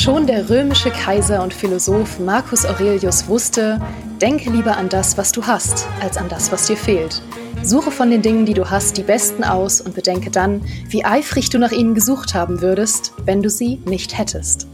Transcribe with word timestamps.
Schon 0.00 0.28
der 0.28 0.48
römische 0.48 0.92
Kaiser 0.92 1.42
und 1.42 1.52
Philosoph 1.52 2.20
Marcus 2.20 2.64
Aurelius 2.64 3.26
wusste, 3.26 3.80
denke 4.22 4.48
lieber 4.48 4.76
an 4.76 4.88
das, 4.88 5.18
was 5.18 5.32
du 5.32 5.44
hast, 5.44 5.88
als 6.00 6.16
an 6.16 6.28
das, 6.28 6.52
was 6.52 6.68
dir 6.68 6.76
fehlt. 6.76 7.20
Suche 7.64 7.90
von 7.90 8.08
den 8.08 8.22
Dingen, 8.22 8.46
die 8.46 8.54
du 8.54 8.70
hast, 8.70 8.96
die 8.96 9.02
besten 9.02 9.42
aus 9.42 9.80
und 9.80 9.96
bedenke 9.96 10.30
dann, 10.30 10.62
wie 10.88 11.04
eifrig 11.04 11.50
du 11.50 11.58
nach 11.58 11.72
ihnen 11.72 11.96
gesucht 11.96 12.32
haben 12.32 12.62
würdest, 12.62 13.12
wenn 13.24 13.42
du 13.42 13.50
sie 13.50 13.82
nicht 13.86 14.16
hättest. 14.16 14.68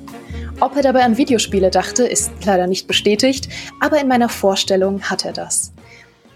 Ob 0.60 0.76
er 0.76 0.82
dabei 0.82 1.04
an 1.04 1.16
Videospiele 1.16 1.70
dachte, 1.70 2.04
ist 2.04 2.30
leider 2.44 2.66
nicht 2.66 2.86
bestätigt, 2.86 3.48
aber 3.80 3.98
in 4.02 4.08
meiner 4.08 4.28
Vorstellung 4.28 5.04
hat 5.04 5.24
er 5.24 5.32
das. 5.32 5.72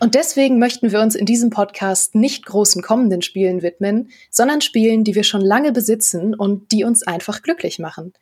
Und 0.01 0.15
deswegen 0.15 0.59
möchten 0.59 0.93
wir 0.93 1.03
uns 1.03 1.15
in 1.15 1.27
diesem 1.27 1.51
Podcast 1.51 2.15
nicht 2.15 2.47
großen 2.47 2.81
kommenden 2.81 3.21
Spielen 3.21 3.61
widmen, 3.61 4.09
sondern 4.31 4.63
Spielen, 4.63 5.05
die 5.05 5.15
wir 5.15 5.25
schon 5.25 5.43
lange 5.43 5.73
besitzen 5.73 6.35
und 6.35 6.73
die 6.73 6.85
uns 6.85 7.07
einfach 7.07 7.43
glücklich 7.43 7.79
machen. 7.79 8.15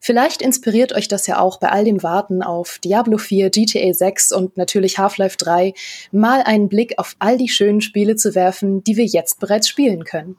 Vielleicht 0.00 0.42
inspiriert 0.42 0.92
euch 0.92 1.08
das 1.08 1.26
ja 1.26 1.40
auch 1.40 1.58
bei 1.58 1.68
all 1.68 1.84
dem 1.84 2.02
Warten 2.02 2.42
auf 2.42 2.78
Diablo 2.78 3.18
4, 3.18 3.50
GTA 3.50 3.92
6 3.92 4.32
und 4.32 4.56
natürlich 4.56 4.98
Half-Life 4.98 5.36
3, 5.38 5.74
mal 6.12 6.42
einen 6.42 6.68
Blick 6.68 6.98
auf 6.98 7.16
all 7.18 7.38
die 7.38 7.48
schönen 7.48 7.80
Spiele 7.80 8.16
zu 8.16 8.34
werfen, 8.34 8.84
die 8.84 8.96
wir 8.96 9.06
jetzt 9.06 9.40
bereits 9.40 9.68
spielen 9.68 10.04
können. 10.04 10.36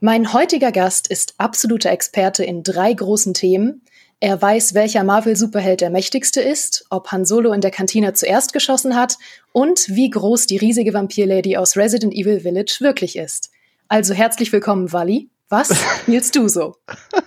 Mein 0.00 0.32
heutiger 0.32 0.72
Gast 0.72 1.08
ist 1.08 1.34
absoluter 1.38 1.90
Experte 1.90 2.44
in 2.44 2.62
drei 2.62 2.92
großen 2.92 3.34
Themen. 3.34 3.82
Er 4.20 4.40
weiß, 4.40 4.74
welcher 4.74 5.04
Marvel-Superheld 5.04 5.80
der 5.80 5.90
mächtigste 5.90 6.40
ist, 6.40 6.86
ob 6.90 7.12
Han 7.12 7.24
Solo 7.24 7.52
in 7.52 7.60
der 7.60 7.70
Kantine 7.70 8.12
zuerst 8.14 8.52
geschossen 8.52 8.94
hat 8.94 9.18
und 9.52 9.88
wie 9.88 10.08
groß 10.08 10.46
die 10.46 10.56
riesige 10.56 10.94
Vampirlady 10.94 11.56
aus 11.56 11.76
Resident 11.76 12.14
Evil 12.14 12.40
Village 12.40 12.78
wirklich 12.80 13.16
ist. 13.16 13.50
Also 13.88 14.14
herzlich 14.14 14.52
willkommen, 14.52 14.92
Wally. 14.92 15.28
Was 15.48 15.70
spielst 16.02 16.34
du 16.36 16.48
so? 16.48 16.76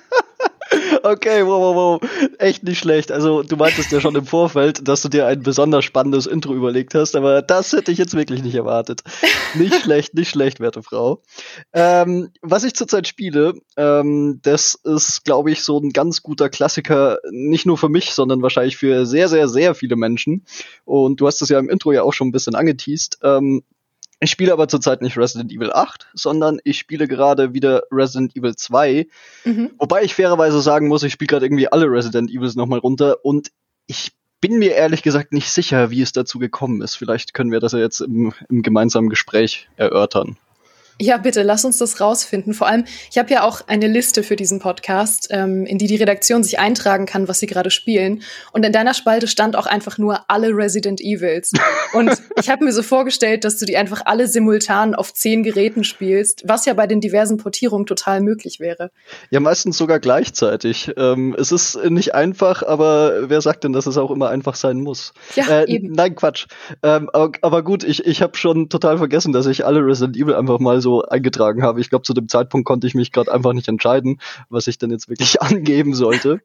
Okay, 1.04 1.46
wow, 1.46 1.62
wow, 1.62 1.76
wow. 1.76 2.10
Echt 2.38 2.64
nicht 2.64 2.80
schlecht. 2.80 3.12
Also, 3.12 3.44
du 3.44 3.56
meintest 3.56 3.92
ja 3.92 4.02
schon 4.02 4.16
im 4.16 4.26
Vorfeld, 4.26 4.88
dass 4.88 5.02
du 5.02 5.10
dir 5.10 5.28
ein 5.28 5.42
besonders 5.42 5.86
spannendes 5.86 6.26
Intro 6.26 6.54
überlegt 6.54 6.96
hast, 6.96 7.16
aber 7.16 7.42
das 7.42 7.74
hätte 7.74 7.92
ich 7.92 7.98
jetzt 7.98 8.16
wirklich 8.16 8.44
nicht 8.44 8.56
erwartet. 8.56 9.02
Nicht 9.56 9.76
schlecht, 9.84 10.14
nicht 10.14 10.30
schlecht, 10.30 10.60
werte 10.60 10.84
Frau. 10.84 11.22
Ähm, 11.74 12.30
was 12.42 12.64
ich 12.64 12.74
zurzeit 12.74 13.08
spiele, 13.08 13.54
ähm, 13.78 14.40
das 14.42 14.76
ist, 14.84 15.26
glaube 15.26 15.52
ich, 15.52 15.64
so 15.64 15.80
ein 15.80 15.92
ganz 15.92 16.22
guter 16.22 16.50
Klassiker, 16.50 17.20
nicht 17.32 17.66
nur 17.66 17.78
für 17.78 17.90
mich, 17.90 18.14
sondern 18.14 18.42
wahrscheinlich 18.42 18.78
für 18.78 19.06
sehr, 19.06 19.28
sehr, 19.28 19.48
sehr 19.48 19.76
viele 19.76 19.96
Menschen. 19.96 20.46
Und 20.86 21.22
du 21.22 21.28
hast 21.28 21.42
es 21.42 21.50
ja 21.50 21.60
im 21.60 21.70
Intro 21.70 21.92
ja 21.92 22.04
auch 22.04 22.14
schon 22.14 22.30
ein 22.30 22.34
bisschen 22.34 22.56
angeteased. 22.56 23.20
Ähm, 23.24 23.64
ich 24.20 24.32
spiele 24.32 24.52
aber 24.52 24.68
zurzeit 24.68 25.02
nicht 25.02 25.18
Resident 25.18 25.52
Evil 25.52 25.72
8, 25.72 26.08
sondern 26.14 26.60
ich 26.64 26.78
spiele 26.78 27.08
gerade 27.08 27.54
wieder 27.54 27.84
Resident 27.92 28.36
Evil 28.36 28.56
2. 28.56 29.08
Mhm. 29.46 29.72
Wobei 29.78 30.04
ich 30.04 30.16
fairerweise 30.16 30.62
sagen 30.62 30.88
muss, 30.88 31.04
ich 31.04 31.14
spiele 31.14 31.28
gerade 31.28 31.46
irgendwie 31.46 31.72
alle 31.72 31.86
Resident 31.86 32.30
Evils 32.30 32.56
nochmal 32.56 32.80
runter 32.80 33.24
und 33.24 33.52
ich 33.88 34.12
bin 34.42 34.60
mir 34.60 34.76
ehrlich 34.76 35.04
gesagt 35.04 35.34
nicht 35.34 35.50
sicher, 35.50 35.90
wie 35.92 36.02
es 36.02 36.12
dazu 36.12 36.40
gekommen 36.40 36.82
ist. 36.82 36.96
Vielleicht 36.96 37.34
können 37.34 37.52
wir 37.52 37.60
das 37.60 37.72
ja 37.74 37.80
jetzt 37.80 38.02
im, 38.02 38.34
im 38.50 38.62
gemeinsamen 38.62 39.10
Gespräch 39.10 39.70
erörtern. 39.76 40.38
Ja, 41.02 41.16
bitte, 41.16 41.44
lass 41.44 41.64
uns 41.64 41.78
das 41.78 42.02
rausfinden. 42.02 42.54
Vor 42.54 42.68
allem, 42.68 42.84
ich 43.10 43.18
habe 43.18 43.32
ja 43.32 43.44
auch 43.44 43.62
eine 43.68 43.88
Liste 43.88 44.22
für 44.22 44.36
diesen 44.36 44.60
Podcast, 44.60 45.30
ähm, 45.32 45.66
in 45.66 45.78
die 45.78 45.88
die 45.88 45.96
Redaktion 45.96 46.44
sich 46.44 46.60
eintragen 46.60 47.06
kann, 47.06 47.30
was 47.30 47.40
sie 47.40 47.48
gerade 47.48 47.72
spielen. 47.72 48.22
Und 48.52 48.66
in 48.66 48.74
deiner 48.74 48.94
Spalte 48.94 49.28
stand 49.28 49.56
auch 49.56 49.66
einfach 49.66 49.98
nur 49.98 50.30
alle 50.30 50.50
Resident 50.50 51.00
Evils. 51.00 51.54
Und 51.94 52.12
ich 52.38 52.50
habe 52.50 52.66
mir 52.66 52.74
so 52.74 52.84
vorgestellt, 52.84 53.46
dass 53.46 53.58
du 53.58 53.66
die 53.66 53.78
einfach 53.78 54.02
alle 54.06 54.28
simultan 54.28 54.94
auf 54.94 55.14
zehn 55.14 55.42
Geräten 55.42 55.86
spielst, 55.86 56.44
was 56.46 56.66
ja 56.66 56.74
bei 56.74 56.86
den 56.86 57.00
diversen 57.00 57.38
Portierungen 57.38 57.86
total 57.86 58.20
möglich 58.20 58.60
wäre. 58.60 58.92
Ja, 59.30 59.40
meistens 59.40 59.78
sogar 59.78 60.00
gleichzeitig. 60.00 60.92
Ähm, 60.98 61.34
es 61.40 61.54
ist 61.54 61.80
nicht 61.90 62.14
einfach, 62.14 62.62
aber 62.62 63.30
wer 63.30 63.40
sagt 63.40 63.64
denn, 63.64 63.72
dass 63.72 63.88
es 63.88 63.98
auch 63.98 64.12
immer 64.12 64.30
einfach 64.30 64.56
sein 64.56 64.82
muss? 64.82 65.14
Ja, 65.36 65.62
äh, 65.62 65.72
eben. 65.72 65.94
Nein, 65.94 66.16
Quatsch. 66.16 66.48
Ähm, 66.84 67.10
aber, 67.14 67.32
aber, 67.42 67.64
gut, 67.64 67.86
ich, 67.86 68.06
ich 68.06 68.22
habe 68.22 68.36
schon 68.36 68.68
total 68.68 68.98
vergessen, 68.98 69.32
dass 69.32 69.46
ich 69.46 69.66
alle 69.66 69.80
Resident 69.80 70.18
Evil 70.18 70.36
einfach 70.36 70.60
mal 70.60 70.82
so 70.82 70.89
so 70.90 71.04
eingetragen 71.04 71.64
habe. 71.64 71.80
Ich 71.82 71.90
glaube, 71.90 72.04
zu 72.04 72.14
dem 72.14 72.28
Zeitpunkt 72.28 72.66
konnte 72.66 72.88
ich 72.88 72.96
mich 72.96 73.12
gerade 73.12 73.32
einfach 73.32 73.54
nicht 73.54 73.68
entscheiden, 73.68 74.20
was 74.50 74.68
ich 74.68 74.78
denn 74.78 74.92
jetzt 74.92 75.10
wirklich 75.10 75.42
angeben 75.42 75.94
sollte. 75.94 76.42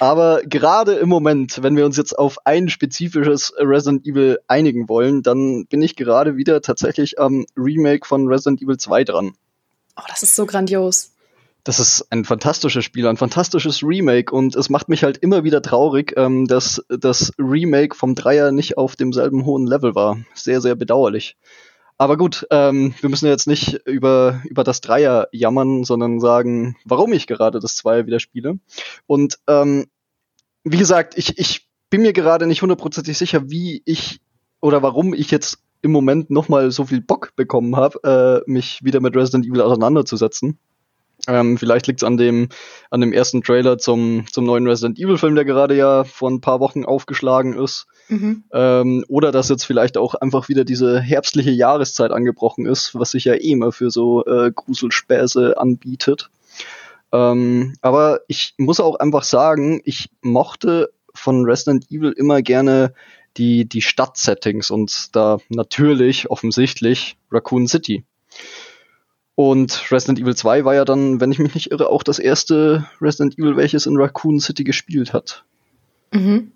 Aber 0.00 0.40
gerade 0.42 0.94
im 0.94 1.08
Moment, 1.08 1.62
wenn 1.62 1.76
wir 1.76 1.86
uns 1.86 1.96
jetzt 1.96 2.18
auf 2.18 2.38
ein 2.46 2.68
spezifisches 2.68 3.52
Resident 3.58 4.06
Evil 4.06 4.38
einigen 4.48 4.88
wollen, 4.88 5.22
dann 5.22 5.66
bin 5.66 5.82
ich 5.82 5.96
gerade 5.96 6.36
wieder 6.36 6.60
tatsächlich 6.62 7.18
am 7.18 7.46
Remake 7.56 8.06
von 8.06 8.26
Resident 8.26 8.62
Evil 8.62 8.76
2 8.78 9.04
dran. 9.04 9.32
Oh, 9.96 10.02
das 10.08 10.22
ist 10.22 10.36
so 10.36 10.46
grandios 10.46 11.12
das 11.66 11.80
ist 11.80 12.06
ein 12.10 12.24
fantastisches 12.24 12.84
Spiel, 12.84 13.08
ein 13.08 13.16
fantastisches 13.16 13.82
Remake 13.82 14.32
und 14.32 14.54
es 14.54 14.70
macht 14.70 14.88
mich 14.88 15.02
halt 15.02 15.18
immer 15.18 15.42
wieder 15.42 15.62
traurig, 15.62 16.14
ähm, 16.16 16.46
dass 16.46 16.84
das 16.88 17.32
Remake 17.38 17.96
vom 17.96 18.14
Dreier 18.14 18.52
nicht 18.52 18.78
auf 18.78 18.94
demselben 18.94 19.44
hohen 19.44 19.66
Level 19.66 19.96
war. 19.96 20.16
Sehr, 20.32 20.60
sehr 20.60 20.76
bedauerlich. 20.76 21.36
Aber 21.98 22.16
gut, 22.16 22.46
ähm, 22.50 22.94
wir 23.00 23.08
müssen 23.08 23.26
jetzt 23.26 23.46
nicht 23.46 23.74
über, 23.86 24.42
über 24.44 24.64
das 24.64 24.82
Dreier 24.82 25.28
jammern, 25.32 25.84
sondern 25.84 26.20
sagen, 26.20 26.76
warum 26.84 27.12
ich 27.12 27.26
gerade 27.26 27.58
das 27.58 27.74
Zweier 27.74 28.06
wieder 28.06 28.20
spiele. 28.20 28.58
Und 29.06 29.38
ähm, 29.46 29.86
wie 30.64 30.76
gesagt, 30.76 31.16
ich, 31.16 31.38
ich 31.38 31.68
bin 31.88 32.02
mir 32.02 32.12
gerade 32.12 32.46
nicht 32.46 32.62
hundertprozentig 32.62 33.16
sicher, 33.16 33.48
wie 33.48 33.82
ich 33.86 34.20
oder 34.60 34.82
warum 34.82 35.14
ich 35.14 35.30
jetzt 35.30 35.58
im 35.80 35.92
Moment 35.92 36.30
nochmal 36.30 36.70
so 36.70 36.84
viel 36.84 37.00
Bock 37.00 37.32
bekommen 37.36 37.76
habe, 37.76 38.44
äh, 38.46 38.50
mich 38.50 38.82
wieder 38.82 39.00
mit 39.00 39.14
Resident 39.16 39.46
Evil 39.46 39.62
auseinanderzusetzen. 39.62 40.58
Ähm, 41.28 41.58
vielleicht 41.58 41.86
liegt 41.86 42.02
es 42.02 42.06
an 42.06 42.16
dem, 42.16 42.48
an 42.90 43.00
dem 43.00 43.12
ersten 43.12 43.42
Trailer 43.42 43.78
zum, 43.78 44.24
zum 44.30 44.44
neuen 44.44 44.66
Resident 44.66 44.98
Evil-Film, 44.98 45.34
der 45.34 45.44
gerade 45.44 45.76
ja 45.76 46.04
vor 46.04 46.30
ein 46.30 46.40
paar 46.40 46.60
Wochen 46.60 46.84
aufgeschlagen 46.84 47.54
ist. 47.54 47.86
Mhm. 48.08 48.44
Ähm, 48.52 49.04
oder 49.08 49.32
dass 49.32 49.48
jetzt 49.48 49.64
vielleicht 49.64 49.96
auch 49.96 50.14
einfach 50.14 50.48
wieder 50.48 50.64
diese 50.64 51.00
herbstliche 51.00 51.50
Jahreszeit 51.50 52.12
angebrochen 52.12 52.66
ist, 52.66 52.94
was 52.94 53.10
sich 53.10 53.24
ja 53.24 53.34
eh 53.34 53.50
immer 53.50 53.72
für 53.72 53.90
so 53.90 54.24
äh, 54.24 54.52
Gruselspäße 54.52 55.58
anbietet. 55.58 56.30
Ähm, 57.12 57.74
aber 57.80 58.20
ich 58.28 58.54
muss 58.58 58.80
auch 58.80 58.96
einfach 58.96 59.24
sagen, 59.24 59.80
ich 59.84 60.10
mochte 60.22 60.90
von 61.14 61.44
Resident 61.44 61.90
Evil 61.90 62.12
immer 62.12 62.42
gerne 62.42 62.92
die, 63.36 63.68
die 63.68 63.82
Stadtsettings 63.82 64.70
und 64.70 65.14
da 65.14 65.38
natürlich 65.48 66.30
offensichtlich 66.30 67.16
Raccoon 67.30 67.66
City. 67.66 68.04
Und 69.36 69.92
Resident 69.92 70.18
Evil 70.18 70.34
2 70.34 70.64
war 70.64 70.74
ja 70.74 70.86
dann, 70.86 71.20
wenn 71.20 71.30
ich 71.30 71.38
mich 71.38 71.54
nicht 71.54 71.70
irre, 71.70 71.90
auch 71.90 72.02
das 72.02 72.18
erste 72.18 72.86
Resident 73.02 73.38
Evil, 73.38 73.56
welches 73.56 73.84
in 73.84 73.96
Raccoon 73.96 74.40
City 74.40 74.64
gespielt 74.64 75.12
hat. 75.12 75.44
Mhm. 76.10 76.52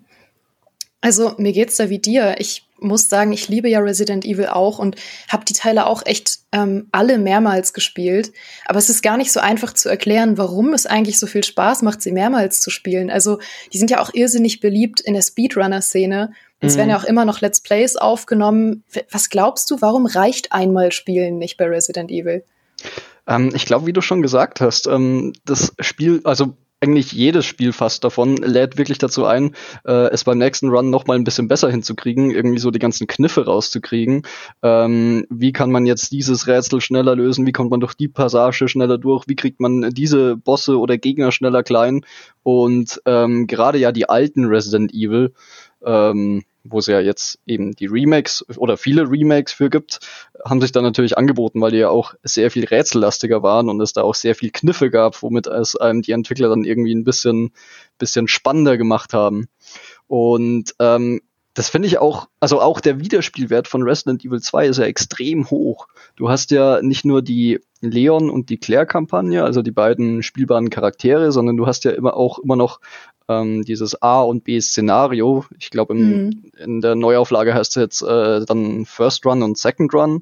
Also 0.99 1.33
mir 1.37 1.53
geht's 1.53 1.77
da 1.77 1.89
wie 1.89 1.99
dir. 1.99 2.35
Ich 2.39 2.67
muss 2.79 3.07
sagen, 3.07 3.33
ich 3.33 3.47
liebe 3.47 3.69
ja 3.69 3.79
Resident 3.79 4.25
Evil 4.25 4.47
auch 4.47 4.79
und 4.79 4.95
habe 5.29 5.45
die 5.45 5.53
Teile 5.53 5.85
auch 5.85 6.03
echt 6.07 6.39
ähm, 6.51 6.87
alle 6.91 7.19
mehrmals 7.19 7.73
gespielt. 7.73 8.31
Aber 8.65 8.79
es 8.79 8.89
ist 8.89 9.03
gar 9.03 9.17
nicht 9.17 9.31
so 9.31 9.39
einfach 9.39 9.73
zu 9.73 9.87
erklären, 9.87 10.39
warum 10.39 10.73
es 10.73 10.87
eigentlich 10.87 11.19
so 11.19 11.27
viel 11.27 11.43
Spaß 11.43 11.83
macht, 11.83 12.01
sie 12.01 12.11
mehrmals 12.11 12.61
zu 12.61 12.71
spielen. 12.71 13.11
Also 13.11 13.39
die 13.73 13.77
sind 13.77 13.91
ja 13.91 14.01
auch 14.01 14.11
irrsinnig 14.13 14.59
beliebt 14.59 15.01
in 15.01 15.13
der 15.13 15.21
Speedrunner-Szene. 15.21 16.33
Es 16.59 16.77
werden 16.77 16.89
ja 16.89 16.97
mhm. 16.97 17.03
auch 17.03 17.07
immer 17.07 17.25
noch 17.25 17.41
Let's 17.41 17.61
Plays 17.61 17.95
aufgenommen. 17.95 18.83
Was 19.11 19.29
glaubst 19.29 19.69
du, 19.69 19.81
warum 19.81 20.07
reicht 20.07 20.51
einmal 20.51 20.91
Spielen 20.91 21.37
nicht 21.37 21.57
bei 21.57 21.65
Resident 21.65 22.09
Evil? 22.11 22.43
Ähm, 23.27 23.51
ich 23.53 23.65
glaube, 23.65 23.85
wie 23.85 23.93
du 23.93 24.01
schon 24.01 24.21
gesagt 24.21 24.61
hast, 24.61 24.87
ähm, 24.87 25.33
das 25.45 25.73
Spiel, 25.79 26.21
also 26.23 26.55
eigentlich 26.81 27.11
jedes 27.11 27.45
Spiel 27.45 27.73
fast 27.73 28.03
davon 28.03 28.37
lädt 28.37 28.77
wirklich 28.77 28.97
dazu 28.97 29.25
ein, 29.25 29.55
äh, 29.85 30.09
es 30.09 30.23
beim 30.23 30.39
nächsten 30.39 30.69
Run 30.69 30.89
noch 30.89 31.05
mal 31.05 31.15
ein 31.15 31.23
bisschen 31.23 31.47
besser 31.47 31.69
hinzukriegen, 31.69 32.31
irgendwie 32.31 32.57
so 32.57 32.71
die 32.71 32.79
ganzen 32.79 33.05
Kniffe 33.05 33.45
rauszukriegen. 33.45 34.23
Ähm, 34.63 35.27
wie 35.29 35.51
kann 35.51 35.71
man 35.71 35.85
jetzt 35.85 36.11
dieses 36.11 36.47
Rätsel 36.47 36.81
schneller 36.81 37.15
lösen? 37.15 37.45
Wie 37.45 37.51
kommt 37.51 37.69
man 37.69 37.81
durch 37.81 37.93
die 37.93 38.07
Passage 38.07 38.67
schneller 38.67 38.97
durch? 38.97 39.25
Wie 39.27 39.35
kriegt 39.35 39.59
man 39.59 39.91
diese 39.91 40.35
Bosse 40.35 40.79
oder 40.79 40.97
Gegner 40.97 41.31
schneller 41.31 41.61
klein? 41.61 42.03
Und 42.41 42.99
ähm, 43.05 43.45
gerade 43.45 43.77
ja 43.77 43.91
die 43.91 44.09
alten 44.09 44.45
Resident 44.45 44.91
Evil 44.91 45.33
ähm, 45.85 46.43
wo 46.63 46.79
es 46.79 46.87
ja 46.87 46.99
jetzt 46.99 47.39
eben 47.45 47.71
die 47.71 47.87
Remakes 47.87 48.45
oder 48.57 48.77
viele 48.77 49.09
Remakes 49.09 49.53
für 49.53 49.69
gibt, 49.69 49.99
haben 50.45 50.61
sich 50.61 50.71
dann 50.71 50.83
natürlich 50.83 51.17
angeboten, 51.17 51.61
weil 51.61 51.71
die 51.71 51.77
ja 51.77 51.89
auch 51.89 52.13
sehr 52.23 52.51
viel 52.51 52.65
rätsellastiger 52.65 53.43
waren 53.43 53.69
und 53.69 53.81
es 53.81 53.93
da 53.93 54.03
auch 54.03 54.15
sehr 54.15 54.35
viel 54.35 54.51
Kniffe 54.51 54.89
gab, 54.89 55.21
womit 55.21 55.47
es 55.47 55.75
einem 55.75 56.01
die 56.01 56.11
Entwickler 56.11 56.49
dann 56.49 56.63
irgendwie 56.63 56.93
ein 56.93 57.03
bisschen, 57.03 57.51
bisschen 57.97 58.27
spannender 58.27 58.77
gemacht 58.77 59.13
haben. 59.13 59.47
Und 60.07 60.75
ähm, 60.79 61.21
das 61.53 61.69
finde 61.69 61.87
ich 61.87 61.97
auch, 61.97 62.27
also 62.39 62.61
auch 62.61 62.79
der 62.79 62.99
Wiederspielwert 62.99 63.67
von 63.67 63.83
Resident 63.83 64.23
Evil 64.23 64.39
2 64.39 64.67
ist 64.67 64.77
ja 64.77 64.85
extrem 64.85 65.49
hoch. 65.49 65.87
Du 66.21 66.29
hast 66.29 66.51
ja 66.51 66.83
nicht 66.83 67.03
nur 67.03 67.23
die 67.23 67.61
Leon 67.79 68.29
und 68.29 68.51
die 68.51 68.59
Claire-Kampagne, 68.59 69.43
also 69.43 69.63
die 69.63 69.71
beiden 69.71 70.21
spielbaren 70.21 70.69
Charaktere, 70.69 71.31
sondern 71.31 71.57
du 71.57 71.65
hast 71.65 71.83
ja 71.83 71.89
immer 71.89 72.15
auch 72.15 72.37
immer 72.37 72.55
noch 72.55 72.79
ähm, 73.27 73.63
dieses 73.63 74.03
A- 74.03 74.21
und 74.21 74.43
B-Szenario. 74.43 75.45
Ich 75.57 75.71
glaube, 75.71 75.95
mhm. 75.95 76.51
in 76.63 76.79
der 76.79 76.93
Neuauflage 76.93 77.55
heißt 77.55 77.75
es 77.75 77.81
jetzt 77.81 78.01
äh, 78.03 78.45
dann 78.45 78.85
First 78.85 79.25
Run 79.25 79.41
und 79.41 79.57
Second 79.57 79.95
Run. 79.95 80.21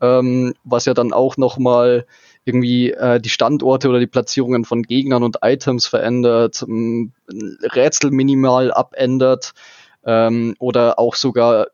ähm, 0.00 0.54
was 0.62 0.84
ja 0.84 0.94
dann 0.94 1.12
auch 1.12 1.36
nochmal 1.36 2.06
irgendwie 2.44 2.92
äh, 2.92 3.18
die 3.18 3.28
Standorte 3.28 3.88
oder 3.88 3.98
die 3.98 4.06
Platzierungen 4.06 4.64
von 4.64 4.84
Gegnern 4.84 5.24
und 5.24 5.38
Items 5.42 5.88
verändert, 5.88 6.64
Rätsel 6.68 8.12
minimal 8.12 8.72
abändert 8.72 9.54
ähm, 10.04 10.54
oder 10.60 11.00
auch 11.00 11.16
sogar 11.16 11.66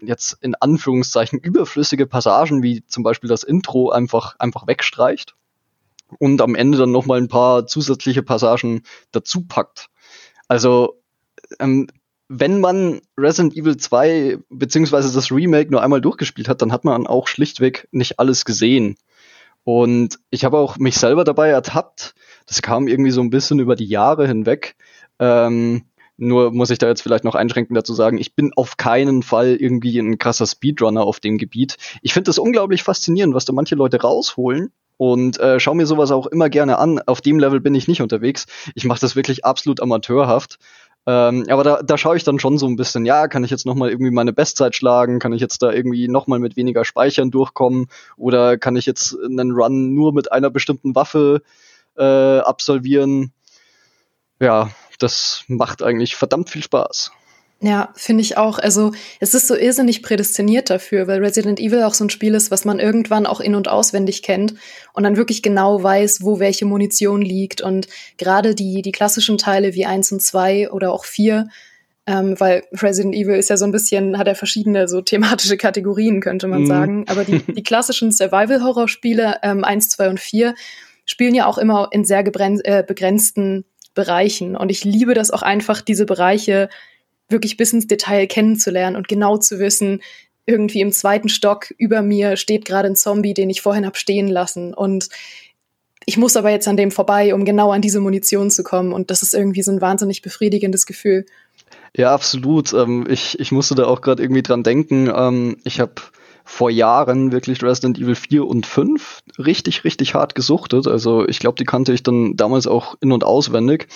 jetzt 0.00 0.36
in 0.40 0.54
Anführungszeichen 0.54 1.38
überflüssige 1.38 2.06
Passagen 2.06 2.62
wie 2.62 2.84
zum 2.86 3.02
Beispiel 3.02 3.28
das 3.28 3.42
Intro 3.42 3.90
einfach 3.90 4.36
einfach 4.38 4.66
wegstreicht 4.66 5.34
und 6.18 6.40
am 6.40 6.54
Ende 6.54 6.78
dann 6.78 6.92
nochmal 6.92 7.18
ein 7.18 7.28
paar 7.28 7.66
zusätzliche 7.66 8.22
Passagen 8.22 8.82
dazu 9.12 9.46
packt. 9.46 9.88
Also 10.48 11.00
ähm, 11.58 11.88
wenn 12.28 12.60
man 12.60 13.00
Resident 13.16 13.56
Evil 13.56 13.76
2 13.76 14.38
beziehungsweise 14.48 15.12
das 15.12 15.30
Remake 15.30 15.70
nur 15.70 15.82
einmal 15.82 16.00
durchgespielt 16.00 16.48
hat, 16.48 16.60
dann 16.60 16.72
hat 16.72 16.84
man 16.84 17.06
auch 17.06 17.28
schlichtweg 17.28 17.88
nicht 17.92 18.18
alles 18.18 18.44
gesehen. 18.44 18.96
Und 19.64 20.18
ich 20.30 20.44
habe 20.44 20.58
auch 20.58 20.76
mich 20.78 20.96
selber 20.96 21.24
dabei 21.24 21.48
ertappt. 21.48 22.14
Das 22.46 22.62
kam 22.62 22.88
irgendwie 22.88 23.10
so 23.10 23.20
ein 23.20 23.30
bisschen 23.30 23.58
über 23.58 23.74
die 23.74 23.86
Jahre 23.86 24.26
hinweg. 24.26 24.76
Ähm, 25.18 25.86
nur 26.16 26.52
muss 26.52 26.70
ich 26.70 26.78
da 26.78 26.88
jetzt 26.88 27.02
vielleicht 27.02 27.24
noch 27.24 27.34
einschränken 27.34 27.74
dazu 27.74 27.94
sagen, 27.94 28.18
ich 28.18 28.34
bin 28.34 28.52
auf 28.56 28.76
keinen 28.76 29.22
Fall 29.22 29.56
irgendwie 29.56 29.98
ein 29.98 30.18
krasser 30.18 30.46
Speedrunner 30.46 31.02
auf 31.02 31.20
dem 31.20 31.38
Gebiet. 31.38 31.76
Ich 32.02 32.12
finde 32.12 32.28
das 32.28 32.38
unglaublich 32.38 32.82
faszinierend, 32.82 33.34
was 33.34 33.44
da 33.44 33.52
manche 33.52 33.74
Leute 33.74 34.00
rausholen 34.00 34.72
und 34.96 35.38
äh, 35.38 35.60
schau 35.60 35.74
mir 35.74 35.86
sowas 35.86 36.10
auch 36.10 36.26
immer 36.26 36.48
gerne 36.48 36.78
an. 36.78 37.00
Auf 37.06 37.20
dem 37.20 37.38
Level 37.38 37.60
bin 37.60 37.74
ich 37.74 37.88
nicht 37.88 38.02
unterwegs. 38.02 38.46
Ich 38.74 38.84
mache 38.84 39.00
das 39.00 39.16
wirklich 39.16 39.44
absolut 39.44 39.80
amateurhaft. 39.80 40.58
Ähm, 41.08 41.46
aber 41.48 41.62
da, 41.62 41.82
da 41.82 41.98
schaue 41.98 42.16
ich 42.16 42.24
dann 42.24 42.40
schon 42.40 42.58
so 42.58 42.66
ein 42.66 42.76
bisschen, 42.76 43.06
ja, 43.06 43.28
kann 43.28 43.44
ich 43.44 43.50
jetzt 43.50 43.64
nochmal 43.64 43.90
irgendwie 43.90 44.10
meine 44.10 44.32
Bestzeit 44.32 44.74
schlagen? 44.74 45.18
Kann 45.18 45.32
ich 45.32 45.40
jetzt 45.40 45.62
da 45.62 45.70
irgendwie 45.70 46.08
nochmal 46.08 46.40
mit 46.40 46.56
weniger 46.56 46.84
Speichern 46.84 47.30
durchkommen? 47.30 47.86
Oder 48.16 48.58
kann 48.58 48.74
ich 48.74 48.86
jetzt 48.86 49.16
einen 49.22 49.52
Run 49.52 49.94
nur 49.94 50.12
mit 50.12 50.32
einer 50.32 50.50
bestimmten 50.50 50.94
Waffe 50.94 51.42
äh, 51.96 52.38
absolvieren? 52.38 53.32
Ja, 54.40 54.70
das 54.98 55.44
macht 55.48 55.82
eigentlich 55.82 56.16
verdammt 56.16 56.50
viel 56.50 56.62
Spaß. 56.62 57.12
Ja, 57.60 57.88
finde 57.94 58.20
ich 58.20 58.36
auch. 58.36 58.58
Also 58.58 58.92
es 59.18 59.32
ist 59.32 59.48
so 59.48 59.56
irrsinnig 59.56 60.02
prädestiniert 60.02 60.68
dafür, 60.68 61.06
weil 61.06 61.24
Resident 61.24 61.58
Evil 61.58 61.84
auch 61.84 61.94
so 61.94 62.04
ein 62.04 62.10
Spiel 62.10 62.34
ist, 62.34 62.50
was 62.50 62.66
man 62.66 62.78
irgendwann 62.78 63.24
auch 63.24 63.40
in 63.40 63.54
und 63.54 63.68
auswendig 63.68 64.22
kennt 64.22 64.54
und 64.92 65.04
dann 65.04 65.16
wirklich 65.16 65.42
genau 65.42 65.82
weiß, 65.82 66.22
wo 66.22 66.38
welche 66.38 66.66
Munition 66.66 67.22
liegt. 67.22 67.62
Und 67.62 67.88
gerade 68.18 68.54
die, 68.54 68.82
die 68.82 68.92
klassischen 68.92 69.38
Teile 69.38 69.74
wie 69.74 69.86
eins 69.86 70.12
und 70.12 70.20
zwei 70.20 70.70
oder 70.70 70.92
auch 70.92 71.06
vier, 71.06 71.48
ähm, 72.06 72.38
weil 72.38 72.62
Resident 72.72 73.14
Evil 73.14 73.36
ist 73.36 73.48
ja 73.48 73.56
so 73.56 73.64
ein 73.64 73.72
bisschen, 73.72 74.18
hat 74.18 74.26
er 74.26 74.34
ja 74.34 74.38
verschiedene 74.38 74.86
so 74.86 75.00
thematische 75.00 75.56
Kategorien, 75.56 76.20
könnte 76.20 76.48
man 76.48 76.62
mhm. 76.62 76.66
sagen. 76.66 77.04
Aber 77.08 77.24
die, 77.24 77.38
die 77.52 77.62
klassischen 77.62 78.12
Survival-Horror-Spiele, 78.12 79.38
ähm, 79.42 79.64
1, 79.64 79.88
2 79.88 80.10
und 80.10 80.20
4, 80.20 80.54
spielen 81.06 81.34
ja 81.34 81.46
auch 81.46 81.56
immer 81.56 81.88
in 81.92 82.04
sehr 82.04 82.24
äh, 82.26 82.84
begrenzten 82.86 83.64
Bereichen. 83.96 84.56
Und 84.56 84.70
ich 84.70 84.84
liebe 84.84 85.14
das 85.14 85.32
auch 85.32 85.42
einfach, 85.42 85.80
diese 85.80 86.06
Bereiche 86.06 86.68
wirklich 87.28 87.56
bis 87.56 87.72
ins 87.72 87.88
Detail 87.88 88.28
kennenzulernen 88.28 88.94
und 88.94 89.08
genau 89.08 89.36
zu 89.36 89.58
wissen, 89.58 90.00
irgendwie 90.46 90.80
im 90.80 90.92
zweiten 90.92 91.28
Stock 91.28 91.74
über 91.76 92.02
mir 92.02 92.36
steht 92.36 92.64
gerade 92.64 92.88
ein 92.88 92.94
Zombie, 92.94 93.34
den 93.34 93.50
ich 93.50 93.62
vorhin 93.62 93.84
hab 93.84 93.96
stehen 93.96 94.28
lassen. 94.28 94.72
Und 94.72 95.08
ich 96.04 96.16
muss 96.16 96.36
aber 96.36 96.50
jetzt 96.50 96.68
an 96.68 96.76
dem 96.76 96.92
vorbei, 96.92 97.34
um 97.34 97.44
genau 97.44 97.72
an 97.72 97.82
diese 97.82 97.98
Munition 97.98 98.48
zu 98.52 98.62
kommen. 98.62 98.92
Und 98.92 99.10
das 99.10 99.22
ist 99.22 99.34
irgendwie 99.34 99.62
so 99.62 99.72
ein 99.72 99.80
wahnsinnig 99.80 100.22
befriedigendes 100.22 100.86
Gefühl. 100.86 101.26
Ja, 101.96 102.14
absolut. 102.14 102.72
Ähm, 102.74 103.06
ich, 103.08 103.40
ich 103.40 103.50
musste 103.50 103.74
da 103.74 103.86
auch 103.86 104.02
gerade 104.02 104.22
irgendwie 104.22 104.42
dran 104.42 104.62
denken. 104.62 105.10
Ähm, 105.12 105.56
ich 105.64 105.80
habe 105.80 105.94
vor 106.46 106.70
Jahren 106.70 107.32
wirklich 107.32 107.62
Resident 107.62 107.98
Evil 107.98 108.14
4 108.14 108.46
und 108.46 108.66
5 108.66 109.22
richtig, 109.36 109.82
richtig 109.82 110.14
hart 110.14 110.36
gesuchtet. 110.36 110.86
Also 110.86 111.26
ich 111.26 111.40
glaube, 111.40 111.56
die 111.58 111.64
kannte 111.64 111.92
ich 111.92 112.04
dann 112.04 112.36
damals 112.36 112.68
auch 112.68 112.94
in- 113.00 113.12
und 113.12 113.24
auswendig. 113.24 113.88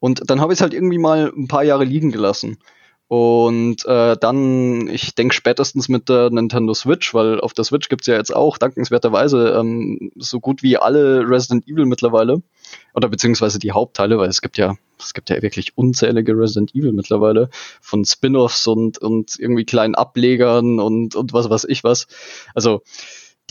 Und 0.00 0.30
dann 0.30 0.40
habe 0.40 0.52
ich 0.52 0.58
es 0.58 0.60
halt 0.60 0.74
irgendwie 0.74 0.98
mal 0.98 1.32
ein 1.34 1.48
paar 1.48 1.64
Jahre 1.64 1.84
liegen 1.84 2.12
gelassen. 2.12 2.58
Und 3.06 3.84
äh, 3.84 4.16
dann, 4.16 4.88
ich 4.88 5.14
denke 5.14 5.34
spätestens 5.34 5.88
mit 5.88 6.08
der 6.08 6.30
Nintendo 6.30 6.72
Switch, 6.72 7.12
weil 7.12 7.38
auf 7.40 7.52
der 7.52 7.64
Switch 7.64 7.88
gibt's 7.88 8.06
ja 8.06 8.16
jetzt 8.16 8.34
auch 8.34 8.56
dankenswerterweise 8.56 9.56
ähm, 9.58 10.10
so 10.16 10.40
gut 10.40 10.62
wie 10.62 10.78
alle 10.78 11.28
Resident 11.28 11.68
Evil 11.68 11.84
mittlerweile. 11.84 12.42
Oder 12.94 13.08
beziehungsweise 13.08 13.58
die 13.58 13.72
Hauptteile, 13.72 14.16
weil 14.18 14.30
es 14.30 14.40
gibt 14.40 14.56
ja, 14.56 14.76
es 14.98 15.12
gibt 15.12 15.28
ja 15.28 15.42
wirklich 15.42 15.76
unzählige 15.76 16.32
Resident 16.32 16.74
Evil 16.74 16.92
mittlerweile, 16.92 17.50
von 17.82 18.04
Spin-offs 18.04 18.66
und, 18.66 18.98
und 18.98 19.38
irgendwie 19.38 19.64
kleinen 19.64 19.94
Ablegern 19.94 20.80
und, 20.80 21.14
und 21.14 21.32
was 21.34 21.50
weiß 21.50 21.64
ich 21.64 21.84
was. 21.84 22.06
Also 22.54 22.82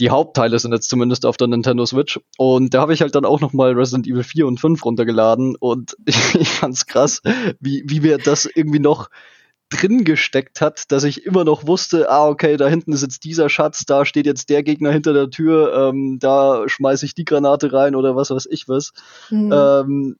die 0.00 0.10
Hauptteile 0.10 0.58
sind 0.58 0.72
jetzt 0.72 0.88
zumindest 0.88 1.24
auf 1.24 1.36
der 1.36 1.46
Nintendo 1.46 1.86
Switch. 1.86 2.18
Und 2.36 2.74
da 2.74 2.80
habe 2.80 2.92
ich 2.92 3.02
halt 3.02 3.14
dann 3.14 3.24
auch 3.24 3.40
nochmal 3.40 3.72
Resident 3.72 4.08
Evil 4.08 4.24
4 4.24 4.46
und 4.46 4.58
5 4.58 4.84
runtergeladen 4.84 5.54
und 5.56 5.96
ich, 6.06 6.16
ich 6.34 6.48
fand's 6.48 6.86
krass, 6.86 7.22
wie, 7.60 7.84
wie 7.86 8.02
wir 8.02 8.18
das 8.18 8.46
irgendwie 8.46 8.80
noch 8.80 9.08
drin 9.70 10.04
gesteckt 10.04 10.60
hat, 10.60 10.90
dass 10.92 11.04
ich 11.04 11.24
immer 11.24 11.44
noch 11.44 11.66
wusste, 11.66 12.10
ah, 12.10 12.28
okay, 12.28 12.56
da 12.56 12.68
hinten 12.68 12.92
ist 12.92 13.02
jetzt 13.02 13.24
dieser 13.24 13.48
Schatz, 13.48 13.84
da 13.86 14.04
steht 14.04 14.26
jetzt 14.26 14.48
der 14.50 14.62
Gegner 14.62 14.92
hinter 14.92 15.12
der 15.12 15.30
Tür, 15.30 15.90
ähm, 15.90 16.18
da 16.20 16.64
schmeiße 16.68 17.06
ich 17.06 17.14
die 17.14 17.24
Granate 17.24 17.72
rein 17.72 17.94
oder 17.94 18.14
was 18.14 18.30
weiß 18.30 18.46
ich 18.50 18.68
was. 18.68 18.92
Mhm. 19.30 19.52
Ähm, 19.52 20.16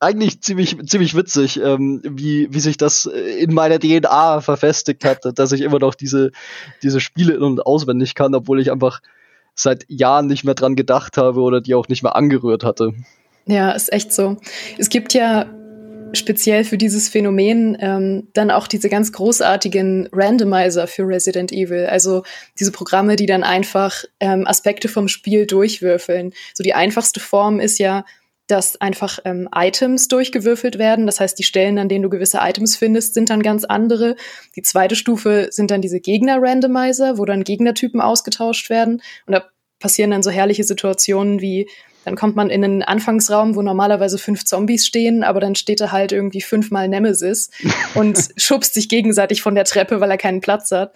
eigentlich 0.00 0.40
ziemlich, 0.42 0.76
ziemlich 0.86 1.16
witzig, 1.16 1.60
ähm, 1.62 2.02
wie, 2.04 2.52
wie 2.52 2.60
sich 2.60 2.76
das 2.76 3.06
in 3.06 3.54
meiner 3.54 3.78
DNA 3.78 4.40
verfestigt 4.40 5.04
hat, 5.04 5.20
dass 5.38 5.52
ich 5.52 5.60
immer 5.60 5.78
noch 5.78 5.94
diese, 5.94 6.32
diese 6.82 7.00
Spiele 7.00 7.34
in- 7.34 7.42
und 7.42 7.64
auswendig 7.64 8.16
kann, 8.16 8.34
obwohl 8.34 8.60
ich 8.60 8.72
einfach 8.72 9.00
seit 9.54 9.84
Jahren 9.88 10.26
nicht 10.26 10.44
mehr 10.44 10.54
dran 10.54 10.74
gedacht 10.74 11.16
habe 11.16 11.40
oder 11.40 11.60
die 11.60 11.74
auch 11.74 11.86
nicht 11.86 12.02
mehr 12.02 12.16
angerührt 12.16 12.64
hatte. 12.64 12.94
Ja, 13.46 13.70
ist 13.70 13.92
echt 13.92 14.12
so. 14.12 14.38
Es 14.78 14.88
gibt 14.88 15.14
ja 15.14 15.46
speziell 16.12 16.64
für 16.64 16.78
dieses 16.78 17.08
Phänomen 17.08 17.76
ähm, 17.80 18.28
dann 18.32 18.50
auch 18.50 18.66
diese 18.66 18.88
ganz 18.88 19.12
großartigen 19.12 20.08
Randomizer 20.12 20.86
für 20.86 21.06
Resident 21.06 21.52
Evil. 21.52 21.86
Also 21.86 22.22
diese 22.58 22.72
Programme, 22.72 23.16
die 23.16 23.26
dann 23.26 23.44
einfach 23.44 24.04
ähm, 24.20 24.46
Aspekte 24.46 24.88
vom 24.88 25.08
Spiel 25.08 25.46
durchwürfeln. 25.46 26.32
So 26.54 26.62
die 26.62 26.74
einfachste 26.74 27.20
Form 27.20 27.60
ist 27.60 27.78
ja, 27.78 28.04
dass 28.46 28.80
einfach 28.80 29.18
ähm, 29.24 29.48
Items 29.54 30.08
durchgewürfelt 30.08 30.78
werden. 30.78 31.06
Das 31.06 31.20
heißt, 31.20 31.38
die 31.38 31.44
Stellen, 31.44 31.78
an 31.78 31.88
denen 31.88 32.02
du 32.02 32.10
gewisse 32.10 32.38
Items 32.42 32.76
findest, 32.76 33.14
sind 33.14 33.30
dann 33.30 33.42
ganz 33.42 33.64
andere. 33.64 34.16
Die 34.56 34.62
zweite 34.62 34.96
Stufe 34.96 35.48
sind 35.50 35.70
dann 35.70 35.80
diese 35.80 36.00
Gegner-Randomizer, 36.00 37.18
wo 37.18 37.24
dann 37.24 37.44
Gegnertypen 37.44 38.00
ausgetauscht 38.00 38.68
werden. 38.68 39.00
Und 39.26 39.32
da 39.32 39.44
passieren 39.78 40.10
dann 40.10 40.22
so 40.22 40.30
herrliche 40.30 40.64
Situationen 40.64 41.40
wie 41.40 41.68
dann 42.04 42.16
kommt 42.16 42.36
man 42.36 42.50
in 42.50 42.64
einen 42.64 42.82
Anfangsraum, 42.82 43.54
wo 43.54 43.62
normalerweise 43.62 44.18
fünf 44.18 44.44
Zombies 44.44 44.86
stehen, 44.86 45.22
aber 45.22 45.40
dann 45.40 45.54
steht 45.54 45.80
da 45.80 45.92
halt 45.92 46.12
irgendwie 46.12 46.40
fünfmal 46.40 46.88
Nemesis 46.88 47.50
und 47.94 48.18
schubst 48.36 48.74
sich 48.74 48.88
gegenseitig 48.88 49.42
von 49.42 49.54
der 49.54 49.64
Treppe, 49.64 50.00
weil 50.00 50.10
er 50.10 50.18
keinen 50.18 50.40
Platz 50.40 50.70
hat. 50.70 50.94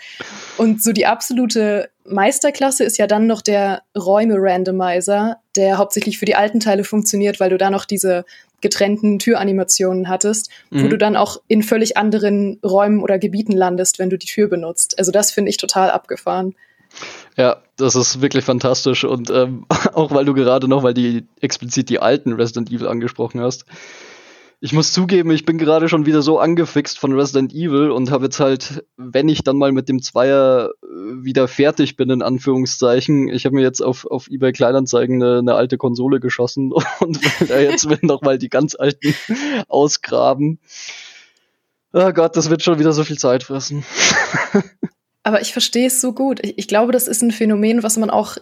Und 0.56 0.82
so 0.82 0.92
die 0.92 1.06
absolute 1.06 1.90
Meisterklasse 2.04 2.84
ist 2.84 2.98
ja 2.98 3.06
dann 3.06 3.26
noch 3.26 3.42
der 3.42 3.82
Räume-Randomizer, 3.96 5.38
der 5.56 5.78
hauptsächlich 5.78 6.18
für 6.18 6.24
die 6.24 6.36
alten 6.36 6.60
Teile 6.60 6.84
funktioniert, 6.84 7.40
weil 7.40 7.50
du 7.50 7.58
da 7.58 7.70
noch 7.70 7.84
diese 7.84 8.24
getrennten 8.60 9.18
Türanimationen 9.18 10.08
hattest, 10.08 10.50
mhm. 10.70 10.84
wo 10.84 10.88
du 10.88 10.98
dann 10.98 11.16
auch 11.16 11.40
in 11.46 11.62
völlig 11.62 11.96
anderen 11.96 12.58
Räumen 12.64 13.02
oder 13.02 13.18
Gebieten 13.18 13.52
landest, 13.52 13.98
wenn 13.98 14.10
du 14.10 14.18
die 14.18 14.26
Tür 14.26 14.48
benutzt. 14.48 14.98
Also 14.98 15.12
das 15.12 15.30
finde 15.30 15.50
ich 15.50 15.56
total 15.56 15.90
abgefahren. 15.90 16.54
Ja, 17.36 17.62
das 17.76 17.94
ist 17.94 18.20
wirklich 18.20 18.44
fantastisch 18.44 19.04
und 19.04 19.30
ähm, 19.30 19.66
auch 19.94 20.10
weil 20.10 20.24
du 20.24 20.34
gerade 20.34 20.68
noch, 20.68 20.82
weil 20.82 20.94
die 20.94 21.24
explizit 21.40 21.88
die 21.88 22.00
alten 22.00 22.32
Resident 22.32 22.70
Evil 22.70 22.88
angesprochen 22.88 23.40
hast. 23.40 23.66
Ich 24.58 24.72
muss 24.72 24.90
zugeben, 24.90 25.30
ich 25.32 25.44
bin 25.44 25.58
gerade 25.58 25.86
schon 25.90 26.06
wieder 26.06 26.22
so 26.22 26.38
angefixt 26.38 26.98
von 26.98 27.12
Resident 27.12 27.52
Evil 27.52 27.90
und 27.90 28.10
habe 28.10 28.24
jetzt 28.24 28.40
halt, 28.40 28.86
wenn 28.96 29.28
ich 29.28 29.44
dann 29.44 29.58
mal 29.58 29.70
mit 29.70 29.90
dem 29.90 30.00
Zweier 30.00 30.70
äh, 30.82 30.86
wieder 31.22 31.46
fertig 31.46 31.96
bin, 31.96 32.08
in 32.08 32.22
Anführungszeichen, 32.22 33.28
ich 33.28 33.44
habe 33.44 33.54
mir 33.54 33.62
jetzt 33.62 33.82
auf, 33.82 34.06
auf 34.06 34.28
eBay 34.30 34.52
Kleinanzeigen 34.52 35.22
eine, 35.22 35.38
eine 35.40 35.54
alte 35.54 35.76
Konsole 35.76 36.20
geschossen 36.20 36.72
und 37.00 37.22
will 37.22 37.46
da 37.48 37.60
jetzt 37.60 37.88
will 37.90 37.98
noch 38.00 38.22
mal 38.22 38.38
die 38.38 38.48
ganz 38.48 38.74
alten 38.74 39.14
ausgraben. 39.68 40.58
Oh 41.92 42.12
Gott, 42.12 42.36
das 42.36 42.48
wird 42.48 42.62
schon 42.62 42.78
wieder 42.78 42.92
so 42.92 43.04
viel 43.04 43.18
Zeit 43.18 43.42
fressen. 43.42 43.84
Aber 45.26 45.40
ich 45.40 45.52
verstehe 45.52 45.88
es 45.88 46.00
so 46.00 46.12
gut. 46.12 46.38
Ich, 46.44 46.56
ich, 46.56 46.68
glaube, 46.68 46.92
das 46.92 47.08
ist 47.08 47.20
ein 47.20 47.32
Phänomen, 47.32 47.82
was 47.82 47.96
man 47.96 48.10
auch 48.10 48.36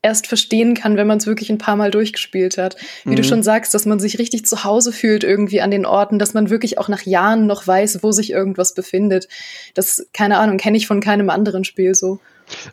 erst 0.00 0.28
verstehen 0.28 0.72
kann, 0.72 0.96
wenn 0.96 1.06
man 1.06 1.18
es 1.18 1.26
wirklich 1.26 1.50
ein 1.50 1.58
paar 1.58 1.76
Mal 1.76 1.90
durchgespielt 1.90 2.56
hat. 2.56 2.76
Wie 3.04 3.10
mhm. 3.10 3.16
du 3.16 3.24
schon 3.24 3.42
sagst, 3.42 3.74
dass 3.74 3.84
man 3.84 4.00
sich 4.00 4.18
richtig 4.18 4.46
zu 4.46 4.64
Hause 4.64 4.92
fühlt 4.92 5.24
irgendwie 5.24 5.60
an 5.60 5.70
den 5.70 5.84
Orten, 5.84 6.18
dass 6.18 6.32
man 6.32 6.48
wirklich 6.48 6.78
auch 6.78 6.88
nach 6.88 7.02
Jahren 7.02 7.46
noch 7.46 7.66
weiß, 7.66 8.02
wo 8.02 8.12
sich 8.12 8.30
irgendwas 8.30 8.72
befindet. 8.72 9.28
Das, 9.74 10.06
keine 10.14 10.38
Ahnung, 10.38 10.56
kenne 10.56 10.78
ich 10.78 10.86
von 10.86 11.00
keinem 11.02 11.28
anderen 11.28 11.64
Spiel 11.64 11.94
so. 11.94 12.18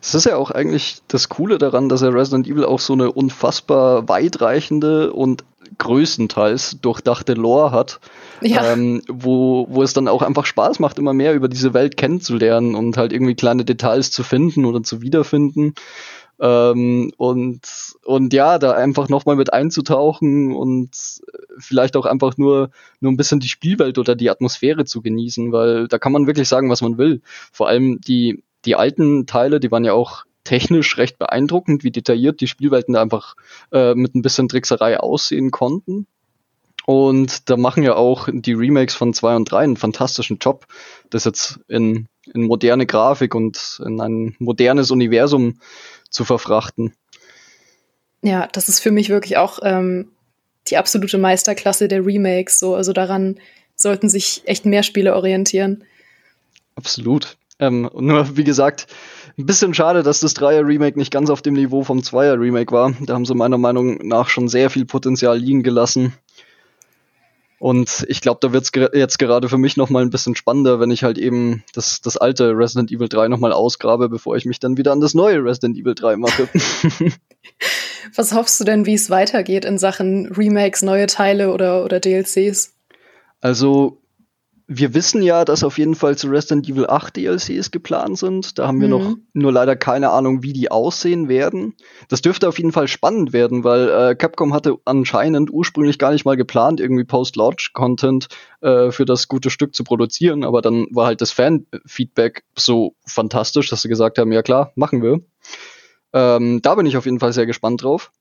Es 0.00 0.14
ist 0.14 0.24
ja 0.24 0.36
auch 0.36 0.50
eigentlich 0.50 1.02
das 1.08 1.28
Coole 1.28 1.58
daran, 1.58 1.90
dass 1.90 2.00
er 2.00 2.14
Resident 2.14 2.46
Evil 2.46 2.64
auch 2.64 2.80
so 2.80 2.94
eine 2.94 3.12
unfassbar 3.12 4.08
weitreichende 4.08 5.12
und 5.12 5.44
größtenteils 5.78 6.78
durchdachte 6.80 7.34
Lore 7.34 7.72
hat, 7.72 8.00
ja. 8.40 8.72
ähm, 8.72 9.02
wo, 9.08 9.66
wo 9.70 9.82
es 9.82 9.92
dann 9.92 10.08
auch 10.08 10.22
einfach 10.22 10.46
Spaß 10.46 10.78
macht, 10.78 10.98
immer 10.98 11.12
mehr 11.12 11.34
über 11.34 11.48
diese 11.48 11.74
Welt 11.74 11.96
kennenzulernen 11.96 12.74
und 12.74 12.96
halt 12.96 13.12
irgendwie 13.12 13.34
kleine 13.34 13.64
Details 13.64 14.10
zu 14.10 14.22
finden 14.22 14.64
oder 14.64 14.82
zu 14.82 15.02
wiederfinden. 15.02 15.74
Ähm, 16.40 17.12
und, 17.18 17.60
und 18.04 18.32
ja, 18.32 18.58
da 18.58 18.72
einfach 18.72 19.08
nochmal 19.10 19.36
mit 19.36 19.52
einzutauchen 19.52 20.54
und 20.54 20.90
vielleicht 21.58 21.96
auch 21.96 22.06
einfach 22.06 22.38
nur, 22.38 22.70
nur 23.00 23.12
ein 23.12 23.18
bisschen 23.18 23.40
die 23.40 23.48
Spielwelt 23.48 23.98
oder 23.98 24.16
die 24.16 24.30
Atmosphäre 24.30 24.86
zu 24.86 25.02
genießen, 25.02 25.52
weil 25.52 25.86
da 25.86 25.98
kann 25.98 26.12
man 26.12 26.26
wirklich 26.26 26.48
sagen, 26.48 26.70
was 26.70 26.80
man 26.80 26.96
will. 26.96 27.20
Vor 27.52 27.68
allem 27.68 28.00
die, 28.00 28.42
die 28.64 28.74
alten 28.74 29.26
Teile, 29.26 29.60
die 29.60 29.70
waren 29.70 29.84
ja 29.84 29.92
auch 29.92 30.24
technisch 30.50 30.98
recht 30.98 31.16
beeindruckend, 31.16 31.84
wie 31.84 31.92
detailliert 31.92 32.40
die 32.40 32.48
Spielwelten 32.48 32.94
da 32.94 33.02
einfach 33.02 33.36
äh, 33.70 33.94
mit 33.94 34.16
ein 34.16 34.22
bisschen 34.22 34.48
Trickserei 34.48 34.98
aussehen 34.98 35.52
konnten. 35.52 36.08
Und 36.86 37.48
da 37.48 37.56
machen 37.56 37.84
ja 37.84 37.94
auch 37.94 38.28
die 38.32 38.54
Remakes 38.54 38.96
von 38.96 39.14
2 39.14 39.36
und 39.36 39.44
3 39.44 39.58
einen 39.58 39.76
fantastischen 39.76 40.38
Job, 40.38 40.66
das 41.08 41.24
jetzt 41.24 41.60
in, 41.68 42.08
in 42.34 42.42
moderne 42.42 42.84
Grafik 42.84 43.36
und 43.36 43.80
in 43.86 44.00
ein 44.00 44.34
modernes 44.40 44.90
Universum 44.90 45.60
zu 46.08 46.24
verfrachten. 46.24 46.94
Ja, 48.20 48.48
das 48.48 48.68
ist 48.68 48.80
für 48.80 48.90
mich 48.90 49.08
wirklich 49.08 49.36
auch 49.36 49.60
ähm, 49.62 50.10
die 50.66 50.78
absolute 50.78 51.18
Meisterklasse 51.18 51.86
der 51.86 52.04
Remakes. 52.04 52.58
So, 52.58 52.74
also 52.74 52.92
daran 52.92 53.38
sollten 53.76 54.08
sich 54.08 54.42
echt 54.46 54.66
mehr 54.66 54.82
Spiele 54.82 55.14
orientieren. 55.14 55.84
Absolut. 56.74 57.36
Ähm, 57.60 57.88
nur 57.94 58.36
wie 58.36 58.44
gesagt, 58.44 58.88
ein 59.40 59.46
bisschen 59.46 59.74
schade, 59.74 60.02
dass 60.02 60.20
das 60.20 60.34
Dreier-Remake 60.34 60.98
nicht 60.98 61.10
ganz 61.10 61.30
auf 61.30 61.42
dem 61.42 61.54
Niveau 61.54 61.82
vom 61.82 62.02
Zweier-Remake 62.02 62.72
war. 62.72 62.92
Da 63.00 63.14
haben 63.14 63.24
sie 63.24 63.34
meiner 63.34 63.58
Meinung 63.58 63.98
nach 64.06 64.28
schon 64.28 64.48
sehr 64.48 64.70
viel 64.70 64.84
Potenzial 64.84 65.38
liegen 65.38 65.62
gelassen. 65.62 66.14
Und 67.58 68.06
ich 68.08 68.22
glaube, 68.22 68.38
da 68.40 68.54
wird's 68.54 68.72
ge 68.72 68.88
jetzt 68.94 69.18
gerade 69.18 69.50
für 69.50 69.58
mich 69.58 69.76
nochmal 69.76 70.02
ein 70.02 70.08
bisschen 70.10 70.34
spannender, 70.34 70.80
wenn 70.80 70.90
ich 70.90 71.04
halt 71.04 71.18
eben 71.18 71.62
das, 71.74 72.00
das 72.00 72.16
alte 72.16 72.56
Resident 72.56 72.90
Evil 72.90 73.08
3 73.08 73.28
nochmal 73.28 73.52
ausgrabe, 73.52 74.08
bevor 74.08 74.36
ich 74.36 74.46
mich 74.46 74.60
dann 74.60 74.78
wieder 74.78 74.92
an 74.92 75.00
das 75.00 75.12
neue 75.12 75.44
Resident 75.44 75.76
Evil 75.76 75.94
3 75.94 76.16
mache. 76.16 76.48
Was 78.14 78.32
hoffst 78.32 78.58
du 78.60 78.64
denn, 78.64 78.86
wie 78.86 78.94
es 78.94 79.10
weitergeht 79.10 79.66
in 79.66 79.76
Sachen 79.76 80.32
Remakes, 80.32 80.80
neue 80.80 81.06
Teile 81.06 81.52
oder, 81.52 81.84
oder 81.84 82.00
DLCs? 82.00 82.72
Also 83.42 83.99
wir 84.72 84.94
wissen 84.94 85.20
ja, 85.20 85.44
dass 85.44 85.64
auf 85.64 85.78
jeden 85.78 85.96
Fall 85.96 86.16
zu 86.16 86.28
Resident 86.28 86.68
Evil 86.68 86.86
8 86.86 87.16
DLCs 87.16 87.72
geplant 87.72 88.16
sind. 88.18 88.56
Da 88.56 88.68
haben 88.68 88.80
wir 88.80 88.86
mhm. 88.86 88.92
noch 88.92 89.16
nur 89.32 89.52
leider 89.52 89.74
keine 89.74 90.10
Ahnung, 90.10 90.44
wie 90.44 90.52
die 90.52 90.70
aussehen 90.70 91.28
werden. 91.28 91.74
Das 92.08 92.22
dürfte 92.22 92.48
auf 92.48 92.56
jeden 92.56 92.70
Fall 92.70 92.86
spannend 92.86 93.32
werden, 93.32 93.64
weil 93.64 93.88
äh, 93.88 94.14
Capcom 94.14 94.54
hatte 94.54 94.76
anscheinend 94.84 95.50
ursprünglich 95.50 95.98
gar 95.98 96.12
nicht 96.12 96.24
mal 96.24 96.36
geplant, 96.36 96.78
irgendwie 96.78 97.02
Post-Launch-Content 97.02 98.28
äh, 98.60 98.92
für 98.92 99.04
das 99.04 99.26
gute 99.26 99.50
Stück 99.50 99.74
zu 99.74 99.82
produzieren. 99.82 100.44
Aber 100.44 100.62
dann 100.62 100.86
war 100.92 101.06
halt 101.06 101.20
das 101.20 101.32
Fan-Feedback 101.32 102.44
so 102.56 102.94
fantastisch, 103.04 103.70
dass 103.70 103.82
sie 103.82 103.88
gesagt 103.88 104.18
haben, 104.18 104.30
ja 104.30 104.42
klar, 104.42 104.70
machen 104.76 105.02
wir. 105.02 105.20
Ähm, 106.12 106.62
da 106.62 106.76
bin 106.76 106.86
ich 106.86 106.96
auf 106.96 107.06
jeden 107.06 107.18
Fall 107.18 107.32
sehr 107.32 107.46
gespannt 107.46 107.82
drauf. 107.82 108.12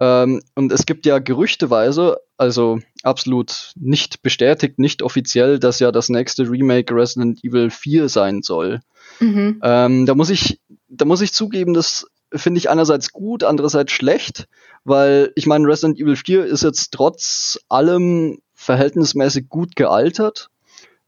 Ähm, 0.00 0.42
und 0.54 0.72
es 0.72 0.86
gibt 0.86 1.06
ja 1.06 1.18
gerüchteweise, 1.18 2.18
also 2.36 2.78
absolut 3.02 3.72
nicht 3.76 4.22
bestätigt, 4.22 4.78
nicht 4.78 5.02
offiziell, 5.02 5.58
dass 5.58 5.80
ja 5.80 5.90
das 5.90 6.08
nächste 6.08 6.48
Remake 6.48 6.94
Resident 6.94 7.42
Evil 7.42 7.70
4 7.70 8.08
sein 8.08 8.42
soll. 8.42 8.80
Mhm. 9.20 9.60
Ähm, 9.62 10.06
da 10.06 10.14
muss 10.14 10.30
ich, 10.30 10.60
da 10.88 11.04
muss 11.04 11.20
ich 11.20 11.32
zugeben, 11.32 11.74
das 11.74 12.06
finde 12.32 12.58
ich 12.58 12.70
einerseits 12.70 13.12
gut, 13.12 13.42
andererseits 13.42 13.92
schlecht, 13.92 14.48
weil 14.84 15.32
ich 15.34 15.46
meine, 15.46 15.66
Resident 15.66 15.98
Evil 15.98 16.16
4 16.16 16.44
ist 16.44 16.62
jetzt 16.62 16.92
trotz 16.92 17.58
allem 17.68 18.38
verhältnismäßig 18.54 19.48
gut 19.48 19.76
gealtert. 19.76 20.50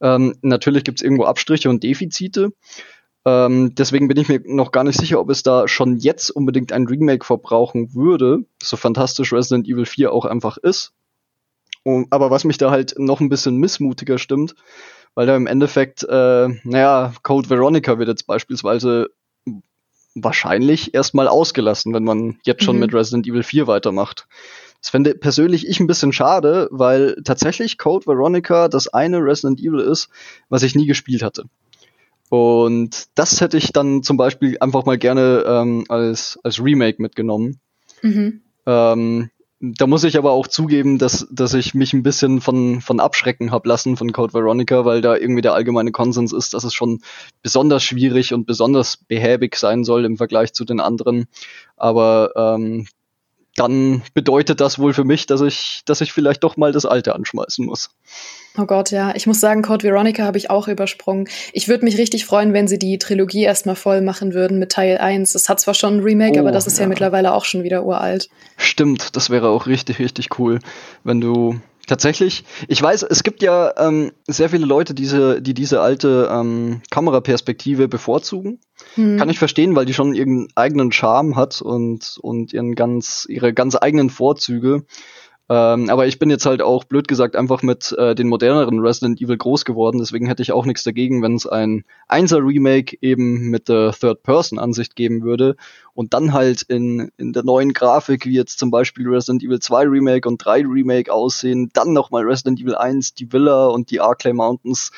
Ähm, 0.01 0.35
natürlich 0.41 0.83
gibt 0.83 0.99
es 0.99 1.03
irgendwo 1.03 1.25
Abstriche 1.25 1.69
und 1.69 1.83
Defizite. 1.83 2.49
Ähm, 3.25 3.75
deswegen 3.75 4.07
bin 4.07 4.17
ich 4.17 4.29
mir 4.29 4.41
noch 4.45 4.71
gar 4.71 4.83
nicht 4.83 4.99
sicher, 4.99 5.19
ob 5.19 5.29
es 5.29 5.43
da 5.43 5.67
schon 5.67 5.97
jetzt 5.97 6.31
unbedingt 6.31 6.71
ein 6.71 6.87
Remake 6.87 7.25
verbrauchen 7.25 7.93
würde, 7.93 8.45
so 8.61 8.77
fantastisch 8.77 9.31
Resident 9.31 9.67
Evil 9.67 9.85
4 9.85 10.11
auch 10.11 10.25
einfach 10.25 10.57
ist. 10.57 10.93
Und, 11.83 12.07
aber 12.11 12.31
was 12.31 12.43
mich 12.43 12.57
da 12.57 12.71
halt 12.71 12.95
noch 12.97 13.19
ein 13.19 13.29
bisschen 13.29 13.57
missmutiger 13.57 14.17
stimmt, 14.17 14.55
weil 15.13 15.27
da 15.27 15.35
im 15.35 15.47
Endeffekt, 15.47 16.03
äh, 16.03 16.49
naja, 16.63 17.13
Code 17.23 17.49
Veronica 17.49 17.99
wird 17.99 18.09
jetzt 18.09 18.27
beispielsweise 18.27 19.09
wahrscheinlich 20.15 20.93
erstmal 20.93 21.27
ausgelassen, 21.27 21.93
wenn 21.93 22.03
man 22.03 22.39
jetzt 22.43 22.63
schon 22.63 22.75
mhm. 22.75 22.81
mit 22.81 22.93
Resident 22.93 23.27
Evil 23.27 23.43
4 23.43 23.67
weitermacht. 23.67 24.27
Das 24.81 24.89
fände 24.89 25.13
persönlich 25.13 25.67
ich 25.67 25.79
ein 25.79 25.87
bisschen 25.87 26.11
schade, 26.11 26.67
weil 26.71 27.21
tatsächlich 27.23 27.77
Code 27.77 28.07
Veronica 28.07 28.67
das 28.67 28.87
eine 28.87 29.19
Resident 29.19 29.59
Evil 29.59 29.79
ist, 29.79 30.09
was 30.49 30.63
ich 30.63 30.75
nie 30.75 30.87
gespielt 30.87 31.21
hatte. 31.21 31.45
Und 32.31 33.09
das 33.15 33.41
hätte 33.41 33.57
ich 33.57 33.73
dann 33.73 34.03
zum 34.03 34.15
Beispiel 34.15 34.57
einfach 34.61 34.85
mal 34.85 34.97
gerne 34.97 35.43
ähm, 35.45 35.83
als, 35.89 36.39
als 36.43 36.63
Remake 36.63 37.01
mitgenommen. 37.01 37.59
Mhm. 38.01 38.39
Ähm, 38.65 39.29
da 39.59 39.85
muss 39.85 40.05
ich 40.05 40.17
aber 40.17 40.31
auch 40.31 40.47
zugeben, 40.47 40.97
dass, 40.97 41.27
dass 41.29 41.53
ich 41.53 41.73
mich 41.73 41.91
ein 41.91 42.03
bisschen 42.03 42.39
von, 42.39 42.79
von 42.79 43.01
abschrecken 43.01 43.51
hab 43.51 43.65
lassen 43.65 43.97
von 43.97 44.13
Code 44.13 44.33
Veronica, 44.33 44.85
weil 44.85 45.01
da 45.01 45.17
irgendwie 45.17 45.41
der 45.41 45.55
allgemeine 45.55 45.91
Konsens 45.91 46.31
ist, 46.31 46.53
dass 46.53 46.63
es 46.63 46.73
schon 46.73 47.01
besonders 47.41 47.83
schwierig 47.83 48.33
und 48.33 48.45
besonders 48.47 48.95
behäbig 48.95 49.57
sein 49.57 49.83
soll 49.83 50.05
im 50.05 50.15
Vergleich 50.15 50.53
zu 50.53 50.63
den 50.63 50.79
anderen. 50.79 51.25
Aber 51.75 52.31
ähm, 52.37 52.87
dann 53.55 54.01
bedeutet 54.13 54.61
das 54.61 54.79
wohl 54.79 54.93
für 54.93 55.03
mich, 55.03 55.25
dass 55.25 55.41
ich, 55.41 55.81
dass 55.85 56.01
ich 56.01 56.13
vielleicht 56.13 56.43
doch 56.43 56.57
mal 56.57 56.71
das 56.71 56.85
Alte 56.85 57.15
anschmeißen 57.15 57.65
muss. 57.65 57.89
Oh 58.57 58.65
Gott, 58.65 58.91
ja. 58.91 59.13
Ich 59.15 59.27
muss 59.27 59.39
sagen, 59.39 59.61
Code 59.61 59.83
Veronica 59.83 60.23
habe 60.23 60.37
ich 60.37 60.49
auch 60.49 60.67
übersprungen. 60.67 61.27
Ich 61.53 61.69
würde 61.69 61.85
mich 61.85 61.97
richtig 61.97 62.25
freuen, 62.25 62.51
wenn 62.51 62.67
sie 62.67 62.77
die 62.77 62.97
Trilogie 62.97 63.43
erstmal 63.43 63.75
voll 63.75 64.01
machen 64.01 64.33
würden 64.33 64.59
mit 64.59 64.73
Teil 64.73 64.97
1. 64.97 65.31
Das 65.33 65.47
hat 65.47 65.61
zwar 65.61 65.73
schon 65.73 65.97
ein 65.97 65.99
Remake, 66.01 66.37
oh, 66.37 66.39
aber 66.39 66.51
das 66.51 66.67
ist 66.67 66.77
ja. 66.77 66.83
ja 66.83 66.89
mittlerweile 66.89 67.33
auch 67.33 67.45
schon 67.45 67.63
wieder 67.63 67.85
uralt. 67.85 68.29
Stimmt, 68.57 69.15
das 69.15 69.29
wäre 69.29 69.49
auch 69.49 69.67
richtig, 69.67 69.99
richtig 69.99 70.37
cool, 70.37 70.59
wenn 71.03 71.21
du 71.21 71.61
tatsächlich, 71.91 72.45
ich 72.69 72.81
weiß, 72.81 73.03
es 73.03 73.21
gibt 73.21 73.43
ja 73.43 73.73
ähm, 73.75 74.13
sehr 74.25 74.49
viele 74.49 74.65
Leute, 74.65 74.93
diese, 74.93 75.41
die 75.41 75.53
diese 75.53 75.81
alte 75.81 76.29
ähm, 76.31 76.81
Kameraperspektive 76.89 77.89
bevorzugen. 77.89 78.61
Hm. 78.95 79.17
Kann 79.17 79.29
ich 79.29 79.37
verstehen, 79.37 79.75
weil 79.75 79.85
die 79.85 79.93
schon 79.93 80.13
ihren 80.13 80.47
eigenen 80.55 80.93
Charme 80.93 81.35
hat 81.35 81.61
und, 81.61 82.17
und 82.21 82.53
ihren 82.53 82.75
ganz, 82.75 83.25
ihre 83.27 83.53
ganz 83.53 83.75
eigenen 83.75 84.09
Vorzüge. 84.09 84.85
Ähm, 85.51 85.89
aber 85.89 86.07
ich 86.07 86.17
bin 86.17 86.29
jetzt 86.29 86.45
halt 86.45 86.61
auch, 86.61 86.85
blöd 86.85 87.09
gesagt, 87.09 87.35
einfach 87.35 87.61
mit 87.61 87.91
äh, 87.97 88.15
den 88.15 88.29
moderneren 88.29 88.79
Resident 88.79 89.19
Evil 89.19 89.35
groß 89.35 89.65
geworden. 89.65 89.97
Deswegen 89.97 90.25
hätte 90.27 90.41
ich 90.41 90.53
auch 90.53 90.65
nichts 90.65 90.85
dagegen, 90.85 91.21
wenn 91.21 91.35
es 91.35 91.45
ein 91.45 91.83
Einser-Remake 92.07 92.97
eben 93.01 93.49
mit 93.49 93.67
der 93.67 93.91
Third-Person-Ansicht 93.91 94.95
geben 94.95 95.23
würde. 95.23 95.57
Und 95.93 96.13
dann 96.13 96.31
halt 96.31 96.61
in, 96.61 97.11
in 97.17 97.33
der 97.33 97.43
neuen 97.43 97.73
Grafik, 97.73 98.25
wie 98.25 98.35
jetzt 98.35 98.59
zum 98.59 98.71
Beispiel 98.71 99.09
Resident 99.09 99.43
Evil 99.43 99.59
2 99.59 99.89
Remake 99.89 100.25
und 100.25 100.37
3 100.37 100.61
Remake 100.61 101.11
aussehen. 101.11 101.69
Dann 101.73 101.91
nochmal 101.91 102.23
Resident 102.23 102.61
Evil 102.61 102.75
1, 102.75 103.15
die 103.15 103.33
Villa 103.33 103.65
und 103.65 103.91
die 103.91 103.99
Arclay 103.99 104.31
Mountains. 104.31 104.93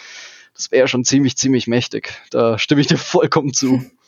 Das 0.53 0.71
wäre 0.71 0.87
schon 0.87 1.03
ziemlich, 1.03 1.35
ziemlich 1.35 1.65
mächtig. 1.65 2.13
Da 2.29 2.59
stimme 2.59 2.81
ich 2.81 2.87
dir 2.87 2.97
vollkommen 2.97 3.53
zu. 3.55 3.81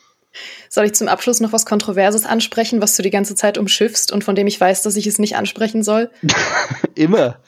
Soll 0.70 0.86
ich 0.86 0.94
zum 0.94 1.08
Abschluss 1.08 1.40
noch 1.40 1.54
was 1.54 1.66
Kontroverses 1.66 2.26
ansprechen, 2.26 2.82
was 2.82 2.96
du 2.96 3.04
die 3.04 3.10
ganze 3.10 3.36
Zeit 3.36 3.58
umschiffst 3.58 4.12
und 4.12 4.24
von 4.24 4.36
dem 4.36 4.48
ich 4.48 4.60
weiß, 4.60 4.82
dass 4.82 4.96
ich 4.96 5.08
es 5.08 5.20
nicht 5.20 5.36
ansprechen 5.36 5.84
soll? 5.84 6.10
Immer. 6.96 7.40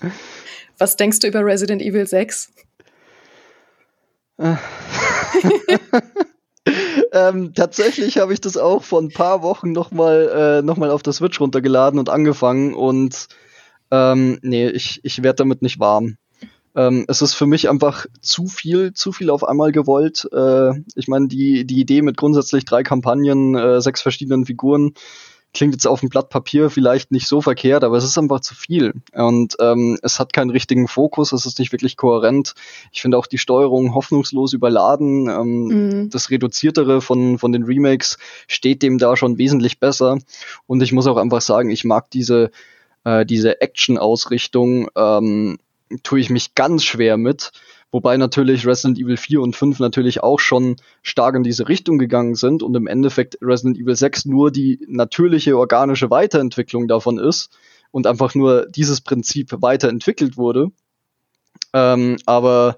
Was 0.78 0.96
denkst 0.96 1.20
du 1.20 1.28
über 1.28 1.44
Resident 1.44 1.82
Evil 1.82 2.08
6? 2.08 2.52
ähm, 7.12 7.54
tatsächlich 7.56 8.18
habe 8.20 8.34
ich 8.34 8.42
das 8.42 8.58
auch 8.58 8.84
vor 8.84 9.02
ein 9.02 9.10
paar 9.12 9.42
Wochen 9.42 9.72
nochmal 9.72 10.60
äh, 10.60 10.62
noch 10.62 10.78
auf 10.78 11.02
der 11.02 11.14
Switch 11.14 11.40
runtergeladen 11.40 12.00
und 12.00 12.10
angefangen 12.10 12.76
und 12.76 13.28
ähm, 13.90 14.38
nee, 14.42 14.68
ich, 14.68 15.00
ich 15.04 15.24
werde 15.24 15.38
damit 15.38 15.62
nicht 15.62 15.80
warm. 15.80 16.18
Ähm, 16.78 17.06
es 17.08 17.24
ist 17.24 17.34
für 17.34 17.48
mich 17.48 17.70
einfach 17.70 18.06
zu 18.22 18.46
viel, 18.46 18.94
zu 18.94 19.12
viel 19.12 19.32
auf 19.32 19.44
einmal 19.44 19.72
gewollt. 19.72 20.30
Äh, 20.32 20.74
ich 20.96 21.08
meine, 21.08 21.28
die, 21.28 21.66
die 21.66 21.80
Idee 21.82 22.04
mit 22.04 22.18
grundsätzlich 22.18 22.66
drei 22.66 22.84
Kampagnen, 22.84 23.56
äh, 23.56 23.82
sechs 23.82 24.04
verschiedenen 24.04 24.46
Figuren, 24.46 24.94
klingt 25.56 25.74
jetzt 25.74 25.88
auf 25.88 26.02
dem 26.02 26.10
Blatt 26.10 26.30
Papier 26.30 26.70
vielleicht 26.70 27.12
nicht 27.12 27.28
so 27.28 27.42
verkehrt, 27.42 27.84
aber 27.84 27.98
es 27.98 28.04
ist 28.04 28.18
einfach 28.20 28.42
zu 28.42 28.54
viel. 28.54 28.94
Und 29.14 29.56
ähm, 29.60 29.98
es 30.04 30.20
hat 30.20 30.34
keinen 30.34 30.52
richtigen 30.52 30.88
Fokus, 30.88 31.32
es 31.32 31.48
ist 31.48 31.58
nicht 31.58 31.72
wirklich 31.72 31.98
kohärent. 31.98 32.54
Ich 32.92 33.02
finde 33.02 33.18
auch 33.18 33.26
die 33.26 33.40
Steuerung 33.40 33.96
hoffnungslos 33.96 34.54
überladen. 34.54 35.30
Ähm, 35.30 35.64
mhm. 35.66 36.10
Das 36.12 36.30
Reduziertere 36.30 37.02
von, 37.02 37.40
von 37.40 37.52
den 37.54 37.64
Remakes 37.64 38.20
steht 38.48 38.84
dem 38.84 39.00
da 39.00 39.18
schon 39.18 39.40
wesentlich 39.40 39.80
besser. 39.80 40.20
Und 40.68 40.84
ich 40.84 40.92
muss 40.92 41.08
auch 41.08 41.18
einfach 41.18 41.42
sagen, 41.42 41.72
ich 41.72 41.84
mag 41.86 42.12
diese, 42.12 42.52
äh, 43.04 43.26
diese 43.26 43.60
Action-Ausrichtung. 43.62 44.90
Ähm, 44.96 45.58
tue 46.04 46.20
ich 46.20 46.30
mich 46.30 46.56
ganz 46.56 46.84
schwer 46.84 47.18
mit. 47.18 47.52
Wobei 47.92 48.18
natürlich 48.18 48.68
Resident 48.68 49.00
Evil 49.00 49.16
4 49.16 49.42
und 49.42 49.56
5 49.56 49.80
natürlich 49.80 50.22
auch 50.22 50.40
schon 50.40 50.76
stark 51.04 51.36
in 51.36 51.44
diese 51.44 51.70
Richtung 51.70 51.98
gegangen 51.98 52.36
sind 52.36 52.62
und 52.62 52.76
im 52.76 52.86
Endeffekt 52.86 53.38
Resident 53.42 53.78
Evil 53.78 53.96
6 53.96 54.26
nur 54.26 54.52
die 54.52 54.80
natürliche 54.88 55.58
organische 55.58 56.10
Weiterentwicklung 56.10 56.88
davon 56.88 57.18
ist 57.18 57.50
und 57.92 58.06
einfach 58.06 58.36
nur 58.36 58.68
dieses 58.68 59.02
Prinzip 59.02 59.54
weiterentwickelt 59.62 60.36
wurde. 60.36 60.72
Ähm, 61.74 62.18
aber 62.26 62.78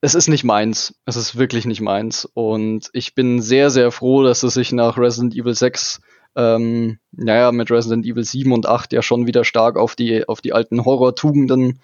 es 0.00 0.14
ist 0.14 0.28
nicht 0.28 0.44
meins. 0.44 0.94
Es 1.04 1.16
ist 1.16 1.38
wirklich 1.38 1.66
nicht 1.66 1.80
meins. 1.80 2.28
Und 2.34 2.90
ich 2.92 3.14
bin 3.14 3.40
sehr, 3.40 3.70
sehr 3.70 3.92
froh, 3.92 4.22
dass 4.22 4.42
es 4.42 4.54
sich 4.54 4.72
nach 4.72 4.98
Resident 4.98 5.34
Evil 5.34 5.54
6 5.54 6.00
ähm, 6.36 6.98
naja, 7.12 7.52
mit 7.52 7.70
Resident 7.70 8.06
Evil 8.06 8.24
7 8.24 8.52
und 8.52 8.66
8 8.66 8.92
ja 8.92 9.02
schon 9.02 9.26
wieder 9.26 9.44
stark 9.44 9.76
auf 9.76 9.96
die, 9.96 10.26
auf 10.28 10.40
die 10.40 10.52
alten 10.52 10.84
Horror-Tugenden 10.84 11.80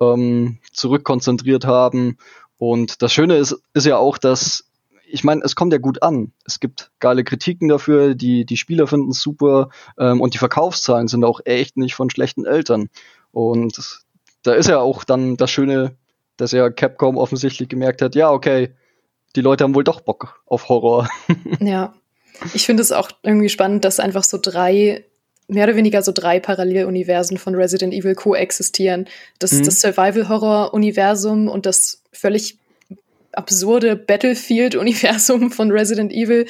ähm, 0.00 0.58
zurückkonzentriert 0.72 1.64
haben. 1.66 2.18
Und 2.58 3.02
das 3.02 3.12
Schöne 3.12 3.36
ist, 3.36 3.60
ist 3.74 3.86
ja 3.86 3.96
auch, 3.96 4.18
dass 4.18 4.64
ich 5.08 5.24
meine, 5.24 5.42
es 5.44 5.54
kommt 5.54 5.72
ja 5.72 5.78
gut 5.78 6.02
an. 6.02 6.32
Es 6.44 6.60
gibt 6.60 6.90
geile 6.98 7.24
Kritiken 7.24 7.68
dafür, 7.68 8.14
die, 8.14 8.44
die 8.44 8.56
Spieler 8.56 8.86
finden 8.86 9.10
es 9.10 9.20
super 9.20 9.70
ähm, 9.98 10.20
und 10.20 10.34
die 10.34 10.38
Verkaufszahlen 10.38 11.08
sind 11.08 11.24
auch 11.24 11.40
echt 11.44 11.76
nicht 11.76 11.94
von 11.94 12.10
schlechten 12.10 12.44
Eltern. 12.44 12.88
Und 13.30 14.04
da 14.42 14.54
ist 14.54 14.68
ja 14.68 14.78
auch 14.78 15.04
dann 15.04 15.36
das 15.36 15.50
Schöne, 15.50 15.96
dass 16.36 16.52
ja 16.52 16.70
Capcom 16.70 17.16
offensichtlich 17.16 17.68
gemerkt 17.68 18.02
hat, 18.02 18.14
ja, 18.14 18.30
okay, 18.30 18.74
die 19.36 19.40
Leute 19.40 19.64
haben 19.64 19.74
wohl 19.74 19.84
doch 19.84 20.00
Bock 20.00 20.42
auf 20.46 20.68
Horror. 20.68 21.08
Ja. 21.60 21.94
Ich 22.54 22.66
finde 22.66 22.82
es 22.82 22.92
auch 22.92 23.10
irgendwie 23.22 23.48
spannend, 23.48 23.84
dass 23.84 24.00
einfach 24.00 24.24
so 24.24 24.38
drei, 24.40 25.04
mehr 25.48 25.64
oder 25.64 25.76
weniger 25.76 26.02
so 26.02 26.12
drei 26.12 26.40
Paralleluniversen 26.40 27.38
von 27.38 27.54
Resident 27.54 27.94
Evil 27.94 28.14
koexistieren. 28.14 29.08
Das 29.38 29.52
mhm. 29.52 29.64
das 29.64 29.80
Survival-Horror-Universum 29.80 31.48
und 31.48 31.66
das 31.66 32.02
völlig 32.12 32.58
absurde 33.32 33.96
Battlefield-Universum 33.96 35.50
von 35.50 35.70
Resident 35.70 36.12
Evil, 36.12 36.46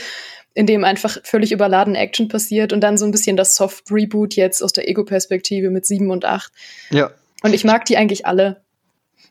in 0.54 0.66
dem 0.66 0.84
einfach 0.84 1.18
völlig 1.22 1.52
überladen 1.52 1.94
Action 1.94 2.28
passiert 2.28 2.72
und 2.72 2.80
dann 2.80 2.96
so 2.96 3.04
ein 3.04 3.10
bisschen 3.10 3.36
das 3.36 3.56
Soft-Reboot 3.56 4.34
jetzt 4.34 4.62
aus 4.62 4.72
der 4.72 4.88
Ego-Perspektive 4.88 5.70
mit 5.70 5.84
7 5.84 6.10
und 6.10 6.24
8. 6.24 6.50
Ja. 6.90 7.10
Und 7.42 7.52
ich 7.52 7.64
mag 7.64 7.84
die 7.84 7.96
eigentlich 7.96 8.24
alle. 8.24 8.64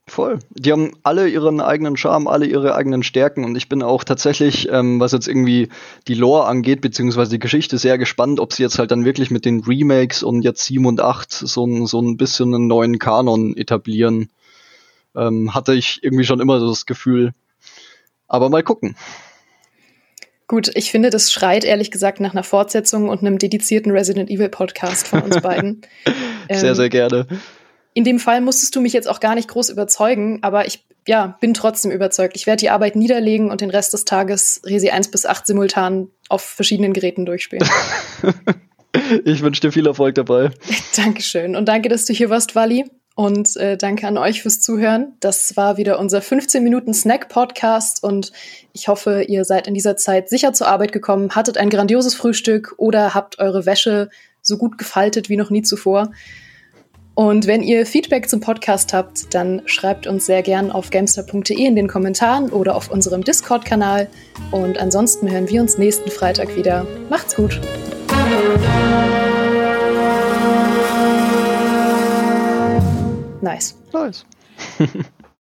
Voll. 0.08 0.38
Die 0.52 0.72
haben 0.72 0.92
alle 1.02 1.28
ihren 1.28 1.60
eigenen 1.60 1.98
Charme, 1.98 2.28
alle 2.28 2.46
ihre 2.46 2.76
eigenen 2.76 3.02
Stärken 3.02 3.44
und 3.44 3.56
ich 3.56 3.70
bin 3.70 3.82
auch 3.82 4.04
tatsächlich, 4.04 4.70
ähm, 4.72 5.00
was 5.00 5.14
jetzt 5.14 5.28
irgendwie 5.28 5.70
die 6.08 6.14
Lore 6.14 6.46
angeht, 6.46 6.82
beziehungsweise 6.82 7.32
die 7.32 7.40
Geschichte, 7.40 7.80
sehr 7.80 7.98
gespannt, 7.98 8.40
ob 8.40 8.54
sie 8.54 8.62
jetzt 8.62 8.78
halt 8.78 8.92
dann 8.92 9.04
wirklich 9.04 9.32
mit 9.32 9.46
den 9.46 9.64
Remakes 9.64 10.22
und 10.22 10.44
jetzt 10.44 10.64
7 10.66 10.86
und 10.86 11.02
8 11.02 11.32
so, 11.32 11.66
ein, 11.66 11.88
so 11.88 12.00
ein 12.02 12.18
bisschen 12.18 12.54
einen 12.54 12.68
neuen 12.68 13.00
Kanon 13.00 13.58
etablieren. 13.58 14.30
Ähm, 15.16 15.56
hatte 15.56 15.74
ich 15.74 16.04
irgendwie 16.04 16.26
schon 16.26 16.40
immer 16.40 16.60
so 16.60 16.70
das 16.70 16.86
Gefühl. 16.86 17.34
Aber 18.28 18.50
mal 18.50 18.64
gucken. 18.64 18.96
Gut, 20.48 20.70
ich 20.76 20.92
finde, 20.92 21.10
das 21.10 21.32
schreit 21.32 21.64
ehrlich 21.64 21.90
gesagt 21.90 22.20
nach 22.20 22.34
einer 22.34 22.44
Fortsetzung 22.44 23.10
und 23.10 23.22
einem 23.22 23.40
dedizierten 23.40 23.92
Resident 23.92 24.30
Evil 24.30 24.50
Podcast 24.50 25.08
von 25.08 25.24
uns 25.24 25.42
beiden. 25.42 25.82
sehr, 26.48 26.64
ähm, 26.70 26.76
sehr 26.76 26.90
gerne. 26.90 27.28
In 27.96 28.04
dem 28.04 28.20
Fall 28.20 28.42
musstest 28.42 28.76
du 28.76 28.82
mich 28.82 28.92
jetzt 28.92 29.08
auch 29.08 29.22
gar 29.22 29.36
nicht 29.36 29.48
groß 29.48 29.70
überzeugen, 29.70 30.40
aber 30.42 30.68
ich 30.68 30.86
ja, 31.08 31.38
bin 31.40 31.54
trotzdem 31.54 31.92
überzeugt. 31.92 32.36
Ich 32.36 32.46
werde 32.46 32.60
die 32.60 32.70
Arbeit 32.70 32.98
niederlegen 32.98 33.52
und 33.52 33.62
den 33.62 33.70
Rest 33.70 33.94
des 33.94 34.04
Tages 34.04 34.62
Resi 34.66 34.90
1 34.90 35.12
bis 35.12 35.26
8 35.26 35.48
simultan 35.48 36.10
auf 36.28 36.42
verschiedenen 36.42 36.92
Geräten 36.92 37.26
durchspielen. 37.26 37.66
ich 39.26 39.42
wünsche 39.42 39.62
dir 39.62 39.72
viel 39.72 39.88
Erfolg 39.88 40.16
dabei. 40.16 40.50
Dankeschön. 40.98 41.56
Und 41.56 41.70
danke, 41.70 41.88
dass 41.88 42.04
du 42.04 42.12
hier 42.12 42.30
warst, 42.30 42.54
Wally. 42.54 42.84
Und 43.16 43.56
äh, 43.56 43.78
danke 43.78 44.08
an 44.08 44.18
euch 44.18 44.42
fürs 44.42 44.60
Zuhören. 44.60 45.14
Das 45.22 45.56
war 45.56 45.78
wieder 45.78 45.98
unser 46.00 46.22
15 46.22 46.62
Minuten 46.62 46.94
Snack-Podcast 46.94 48.04
und 48.04 48.34
ich 48.74 48.90
hoffe, 48.90 49.24
ihr 49.24 49.46
seid 49.46 49.70
in 49.70 49.74
dieser 49.74 49.96
Zeit 49.96 50.28
sicher 50.28 50.52
zur 50.52 50.68
Arbeit 50.68 50.92
gekommen, 50.92 51.34
hattet 51.34 51.58
ein 51.58 51.70
grandioses 51.70 52.14
Frühstück 52.14 52.74
oder 52.76 53.14
habt 53.14 53.40
eure 53.40 53.66
Wäsche 53.66 54.10
so 54.42 54.58
gut 54.58 54.78
gefaltet 54.78 55.30
wie 55.30 55.38
noch 55.38 55.50
nie 55.50 55.62
zuvor. 55.62 56.12
Und 57.16 57.48
wenn 57.48 57.64
ihr 57.64 57.86
Feedback 57.86 58.30
zum 58.30 58.42
Podcast 58.42 58.94
habt, 58.94 59.34
dann 59.34 59.62
schreibt 59.66 60.06
uns 60.06 60.26
sehr 60.26 60.44
gern 60.44 60.70
auf 60.70 60.90
gamester.de 60.90 61.56
in 61.56 61.76
den 61.76 61.88
Kommentaren 61.88 62.50
oder 62.50 62.76
auf 62.76 62.92
unserem 62.92 63.24
Discord-Kanal. 63.24 64.10
Und 64.52 64.78
ansonsten 64.78 65.32
hören 65.32 65.50
wir 65.50 65.62
uns 65.62 65.78
nächsten 65.78 66.12
Freitag 66.12 66.56
wieder. 66.58 66.86
Macht's 67.10 67.36
gut! 67.36 67.62
Nice. 73.42 73.76
Nice. 73.94 74.26